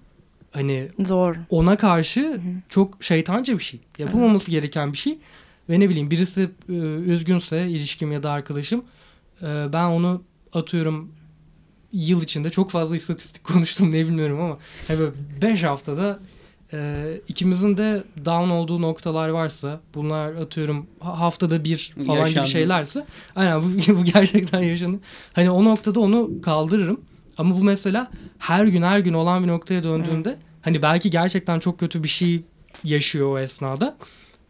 [0.52, 1.36] Hani Zor.
[1.50, 2.40] ona karşı
[2.70, 3.80] çok şeytanca bir şey.
[3.98, 5.18] Yapılmaması gereken bir şey.
[5.70, 8.84] Ve ne bileyim birisi e, üzgünse ilişkim ya da arkadaşım
[9.42, 10.22] e, ben onu
[10.54, 11.12] atıyorum
[11.94, 14.58] yıl içinde çok fazla istatistik konuştum ne bilmiyorum ama
[15.42, 16.20] 5 haftada
[16.74, 16.96] e,
[17.28, 22.40] ikimizin de down olduğu noktalar varsa bunlar atıyorum ha- haftada bir falan Yaşandı.
[22.40, 23.68] gibi şeylerse aynen bu,
[24.00, 25.00] bu gerçekten yaşanıyor.
[25.34, 27.02] Hani o noktada onu kaldırırım
[27.40, 31.80] ama bu mesela her gün her gün olan bir noktaya döndüğünde hani belki gerçekten çok
[31.80, 32.44] kötü bir şey
[32.84, 33.98] yaşıyor o esnada.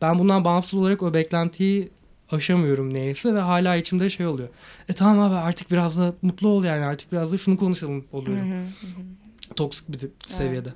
[0.02, 1.90] Ben bundan bağımsız olarak o beklentiyi
[2.32, 4.50] aşamıyorum neyse ve hala içimde şey oluyor.
[4.90, 8.52] E tamam abi artık biraz da mutlu ol yani artık biraz da şunu konuşalım oluyorum.
[8.52, 9.56] Hı hı.
[9.56, 10.70] Toksik bir seviyede.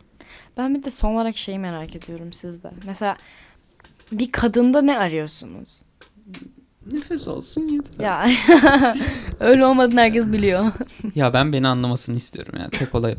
[0.58, 2.72] Ben bir de son olarak şeyi merak ediyorum sizde.
[2.86, 3.18] Mesela
[4.12, 5.82] bir kadında ne arıyorsunuz?
[6.92, 8.06] Nefes olsun yeter.
[8.06, 8.30] Ya
[9.40, 10.72] öyle olmadığını herkes biliyor.
[11.16, 13.16] Ya ben beni anlamasını istiyorum yani tek olay.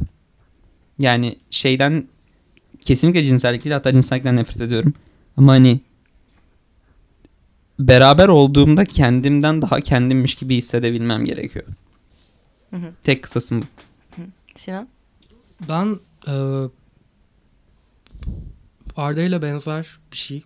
[0.99, 2.05] Yani şeyden
[2.81, 4.95] kesinlikle cinsellik değil hatta cinsellikten nefret ediyorum.
[5.37, 5.81] Ama hani
[7.79, 11.65] beraber olduğumda kendimden daha kendimmiş gibi hissedebilmem gerekiyor.
[12.71, 12.93] Hı hı.
[13.03, 13.65] Tek kısasım bu.
[14.57, 14.89] Sinan?
[15.69, 16.35] Ben e,
[18.97, 20.45] Arda ile benzer bir şey.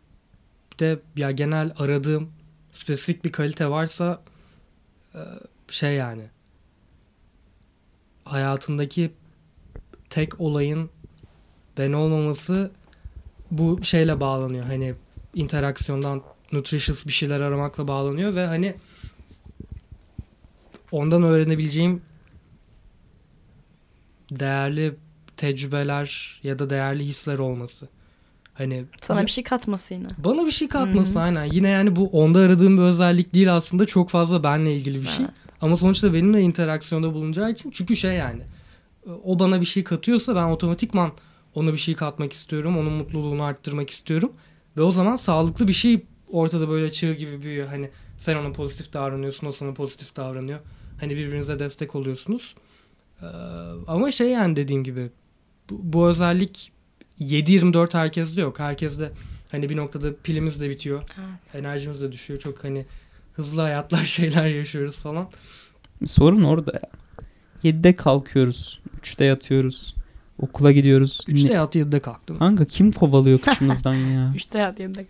[0.72, 2.28] Bir de ya genel aradığım
[2.78, 4.22] spesifik bir kalite varsa
[5.14, 5.20] e,
[5.68, 6.22] şey yani
[8.24, 9.12] hayatındaki
[10.10, 10.90] tek olayın
[11.78, 12.70] ben olmaması
[13.50, 14.64] bu şeyle bağlanıyor.
[14.64, 14.94] Hani
[15.34, 16.22] interaksiyondan
[16.52, 18.76] nutritious bir şeyler aramakla bağlanıyor ve hani
[20.92, 22.02] ondan öğrenebileceğim
[24.30, 24.94] değerli
[25.36, 27.88] tecrübeler ya da değerli hisler olması.
[28.58, 30.06] Hani Sana bir şey katması yine.
[30.18, 31.22] bana bir şey katması Hı hı.
[31.22, 31.44] aynen.
[31.44, 35.24] Yine yani bu onda aradığım bir özellik değil aslında çok fazla benle ilgili bir şey.
[35.24, 35.34] Evet.
[35.60, 38.42] Ama sonuçta benimle interaksiyonda bulunacağı için çünkü şey yani
[39.24, 41.12] o bana bir şey katıyorsa ben otomatikman
[41.54, 42.78] ona bir şey katmak istiyorum.
[42.78, 44.32] Onun mutluluğunu arttırmak istiyorum.
[44.76, 47.68] Ve o zaman sağlıklı bir şey ortada böyle çığ gibi büyüyor.
[47.68, 50.58] Hani sen ona pozitif davranıyorsun, o sana pozitif davranıyor.
[51.00, 52.54] Hani birbirinize destek oluyorsunuz.
[53.22, 53.26] Ee,
[53.86, 55.10] ama şey yani dediğim gibi
[55.70, 56.72] bu, bu özellik
[57.20, 58.58] 7-24 herkeste yok.
[58.58, 59.10] Herkeste
[59.50, 61.02] hani bir noktada pilimiz de bitiyor.
[61.18, 61.54] Evet.
[61.64, 62.40] Enerjimiz de düşüyor.
[62.40, 62.86] Çok hani
[63.34, 65.28] hızlı hayatlar şeyler yaşıyoruz falan.
[66.06, 66.90] Sorun orada ya.
[67.72, 68.80] 7'de kalkıyoruz.
[69.02, 69.94] 3'te yatıyoruz.
[70.42, 71.20] Okula gidiyoruz.
[71.28, 72.38] 3'te Ne- yat 7'de kalktım.
[72.38, 74.32] Kanka kim kovalıyor kıçımızdan ya?
[74.36, 75.06] Üçte hayat yerinde.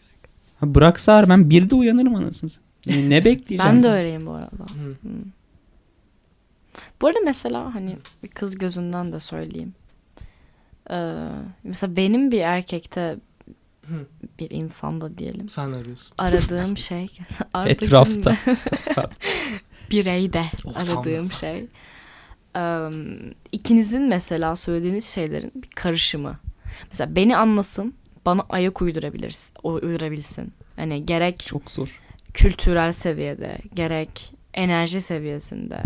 [0.61, 3.11] Ha, bıraksa ağır, ben 1'de uyanırım anasını satayım.
[3.11, 3.75] Ne, ne bekleyeceğim?
[3.77, 4.65] Ben de öyleyim bu arada.
[4.65, 5.09] Hı.
[7.03, 9.75] Bu arada mesela hani bir kız gözünden de söyleyeyim.
[10.91, 11.29] Ee,
[11.65, 13.17] mesela benim bir erkekte
[13.87, 14.07] Hı.
[14.39, 16.13] bir insanda diyelim Sen arıyorsun.
[16.19, 17.09] aradığım şey
[17.55, 18.37] artık Etrafta.
[19.91, 21.65] bireyde Oh, aradığım şey
[22.57, 22.89] Ee,
[23.53, 26.39] ikinizin mesela söylediğiniz şeylerin bir karışımı.
[26.91, 27.95] Mesela beni anlasın,
[28.27, 30.53] bana ayak uydurabilirsin, uydurabilsin.
[30.77, 32.01] Hani gerek Çok zor.
[32.35, 35.83] kültürel seviyede, gerek enerji seviyesinde,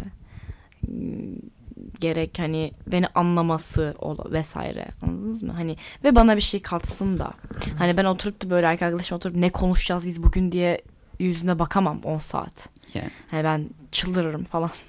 [2.02, 3.94] gerek hani beni anlaması
[4.30, 5.52] vesaire anladınız mı?
[5.52, 7.32] Hani ve bana bir şey katsın da.
[7.78, 10.82] Hani ben oturup da böyle erkek arkadaşım oturup ne konuşacağız biz bugün diye
[11.18, 12.68] yüzüne bakamam 10 saat.
[12.94, 13.10] Yani.
[13.30, 14.70] Hani ben çıldırırım falan.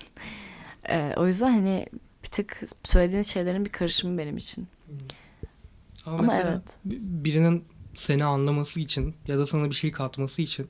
[0.89, 1.85] Ee, o yüzden hani
[2.23, 4.67] bir tık söylediğiniz şeylerin bir karışımı benim için.
[6.05, 6.77] Ama, Ama mesela evet.
[6.85, 10.69] bi- birinin seni anlaması için ya da sana bir şey katması için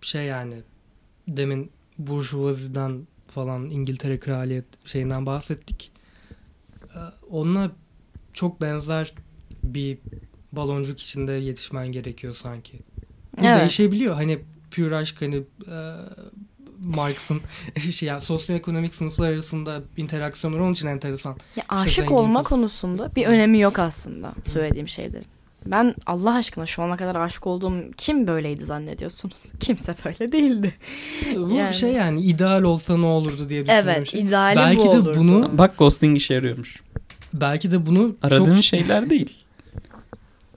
[0.00, 0.62] şey yani
[1.28, 5.90] demin burjuvaziden falan İngiltere kraliyet şeyinden bahsettik.
[6.94, 6.98] Ee,
[7.30, 7.70] Onunla
[8.32, 9.12] çok benzer
[9.62, 9.98] bir
[10.52, 12.78] baloncuk içinde yetişmen gerekiyor sanki.
[13.40, 13.60] Bu Evet.
[13.60, 14.14] değişebiliyor.
[14.14, 14.38] Hani
[14.70, 15.36] pure aşk hani
[15.70, 15.76] e,
[16.84, 17.40] Marx'ın
[17.90, 21.36] şey yani sosyoekonomik sınıflar arasında interaksiyonları onun için enteresan.
[21.56, 22.48] Ya aşık zengin olma kız.
[22.48, 25.26] konusunda bir önemi yok aslında söylediğim şeylerin.
[25.66, 29.36] Ben Allah aşkına şu ana kadar aşık olduğum kim böyleydi zannediyorsunuz?
[29.60, 30.74] Kimse böyle değildi.
[31.36, 31.74] Bu Yani.
[31.74, 34.20] şey yani ideal olsa ne olurdu diye düşündüğüm Evet, şey.
[34.20, 35.18] ideali Belki bu de olurdu.
[35.18, 36.82] bunu Bak ghosting işe yarıyormuş.
[37.32, 39.44] belki de bunu Aradığın çok şeyler değil.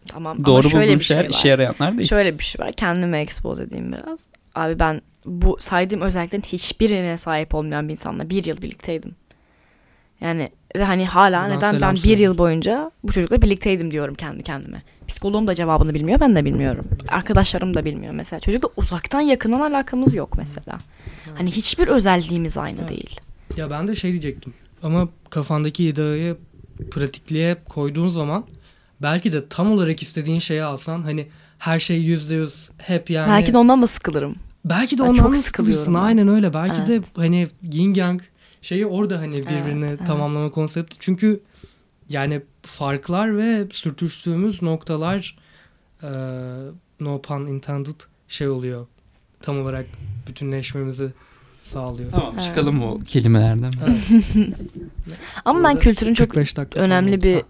[0.08, 1.34] Tamam ama Doğru şöyle bulduğun bir şey şeyler var.
[1.34, 2.10] işe yarayanlar değil.
[2.10, 2.72] Şöyle bir şey var.
[2.72, 4.20] Kendimi expose edeyim biraz.
[4.56, 9.16] Abi ben bu saydığım özelliklerin hiçbirine sahip olmayan bir insanla bir yıl birlikteydim.
[10.22, 14.44] Yani ve hani hala Buradan neden ben bir yıl boyunca bu çocukla birlikteydim diyorum kendi
[14.44, 14.82] kendime.
[15.08, 16.86] Psikoloğum da cevabını bilmiyor ben de bilmiyorum.
[17.08, 18.40] Arkadaşlarım da bilmiyor mesela.
[18.40, 20.80] Çocukla uzaktan yakından alakamız yok mesela.
[21.38, 22.90] Hani hiçbir özelliğimiz aynı Evet.
[22.90, 23.20] değil.
[23.58, 24.54] Ya ben de şey diyecektim.
[24.84, 26.38] Ama kafandaki ideayı
[26.92, 28.46] pratikliğe koyduğun zaman
[29.02, 31.28] belki de tam olarak istediğin şeyi alsan hani
[31.60, 33.30] her şey yüzde yüz hep yani.
[33.32, 34.36] Belki de ondan da sıkılırım.
[34.66, 35.94] belki de Ben ondan çok da sıkılıyorum sıkılırsın.
[36.02, 36.08] ben.
[36.08, 36.54] Aynen öyle.
[36.54, 36.88] Belki Evet.
[36.88, 38.22] de hani yin yang
[38.62, 40.08] şeyi orada hani birbirini Evet, evet.
[40.08, 40.96] tamamlama konsepti.
[41.00, 41.40] Çünkü
[42.10, 45.38] yani farklar ve sürtüştüğümüz noktalar
[46.04, 46.10] eee,
[47.00, 48.88] no pun intended şey oluyor.
[49.42, 49.86] Tam olarak
[50.28, 51.12] bütünleşmemizi
[51.62, 52.12] sağlıyor.
[52.12, 52.44] Tamam Evet.
[52.44, 53.72] çıkalım o kelimelerden.
[53.86, 53.98] Evet.
[55.46, 57.42] Ama ben kültürün çok 45 dakika falan önemli bir Ha.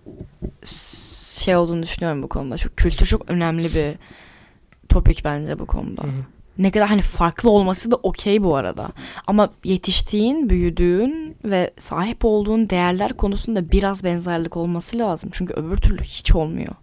[1.39, 2.57] şey olduğunu düşünüyorum bu konuda.
[2.57, 3.95] Çok kültür çok önemli bir
[4.89, 6.03] topik bence bu konuda.
[6.03, 6.11] Hı hı.
[6.61, 8.89] Ne kadar hani farklı olması da okey bu arada.
[9.27, 15.29] Ama yetiştiğin, büyüdüğün ve sahip olduğun değerler konusunda biraz benzerlik olması lazım.
[15.33, 16.75] Çünkü öbür türlü hiç olmuyor.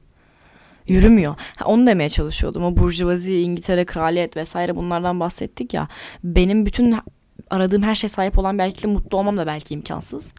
[0.88, 1.34] Yürümüyor.
[1.56, 2.64] Ha, onu demeye çalışıyordum.
[2.64, 5.88] O burjuvazi, İngiltere, kraliyet vesaire bunlardan bahsettik ya.
[6.24, 6.96] Benim bütün
[7.50, 10.32] aradığım her şeye sahip olan belki de mutlu olmam da belki imkansız.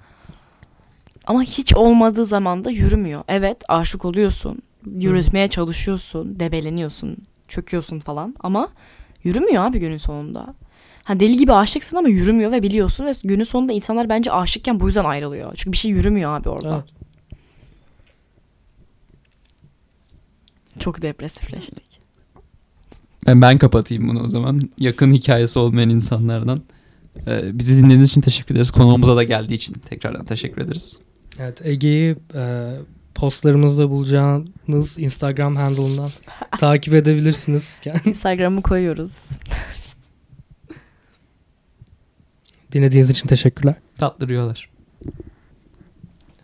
[1.27, 3.23] Ama hiç olmadığı zaman da yürümüyor.
[3.27, 4.61] Evet aşık oluyorsun.
[4.85, 6.39] Yürütmeye çalışıyorsun.
[6.39, 7.17] Debeleniyorsun.
[7.47, 8.35] Çöküyorsun falan.
[8.39, 8.69] Ama
[9.24, 10.55] yürümüyor abi günün sonunda.
[11.03, 14.88] Ha deli gibi aşıksın ama yürümüyor ve biliyorsun ve günün sonunda insanlar bence aşıkken bu
[14.88, 15.51] yüzden ayrılıyor.
[15.55, 16.76] Çünkü bir şey yürümüyor abi orada.
[16.76, 16.99] Evet.
[20.80, 21.89] Çok depresifleştik.
[23.28, 24.61] Ben, ben kapatayım bunu o zaman.
[24.78, 26.61] Yakın hikayesi olmayan insanlardan.
[27.28, 28.72] Ee, bizi dinlediğiniz için teşekkür ederiz.
[28.72, 30.99] Konuğumuza da geldiği için tekrardan teşekkür ederiz.
[31.39, 32.74] Evet Ege'yi e,
[33.16, 36.10] postlarımızda bulacağınız Instagram handle'ından
[36.60, 37.82] takip edebilirsiniz.
[38.05, 39.30] Instagram'ı koyuyoruz.
[42.72, 43.76] Dinlediğiniz için teşekkürler.
[43.97, 44.70] Tatlı rüyalar.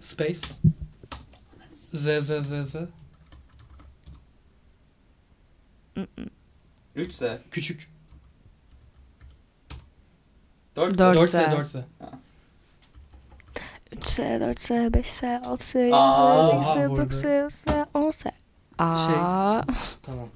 [0.01, 0.39] Space.
[1.93, 2.75] Z Z Z Z.
[6.95, 7.89] 3 ise Küçük.
[10.75, 11.33] 4 Dört.
[11.33, 11.71] 4 Z.
[11.71, 11.75] Z
[13.99, 14.89] 4 Z.
[14.89, 17.03] 3S, 4S, 5S, 6S, 7S, Aa, 8S, burada.
[17.03, 18.31] 9S, 10S.
[18.77, 19.61] Aa.
[20.01, 20.29] Tamam.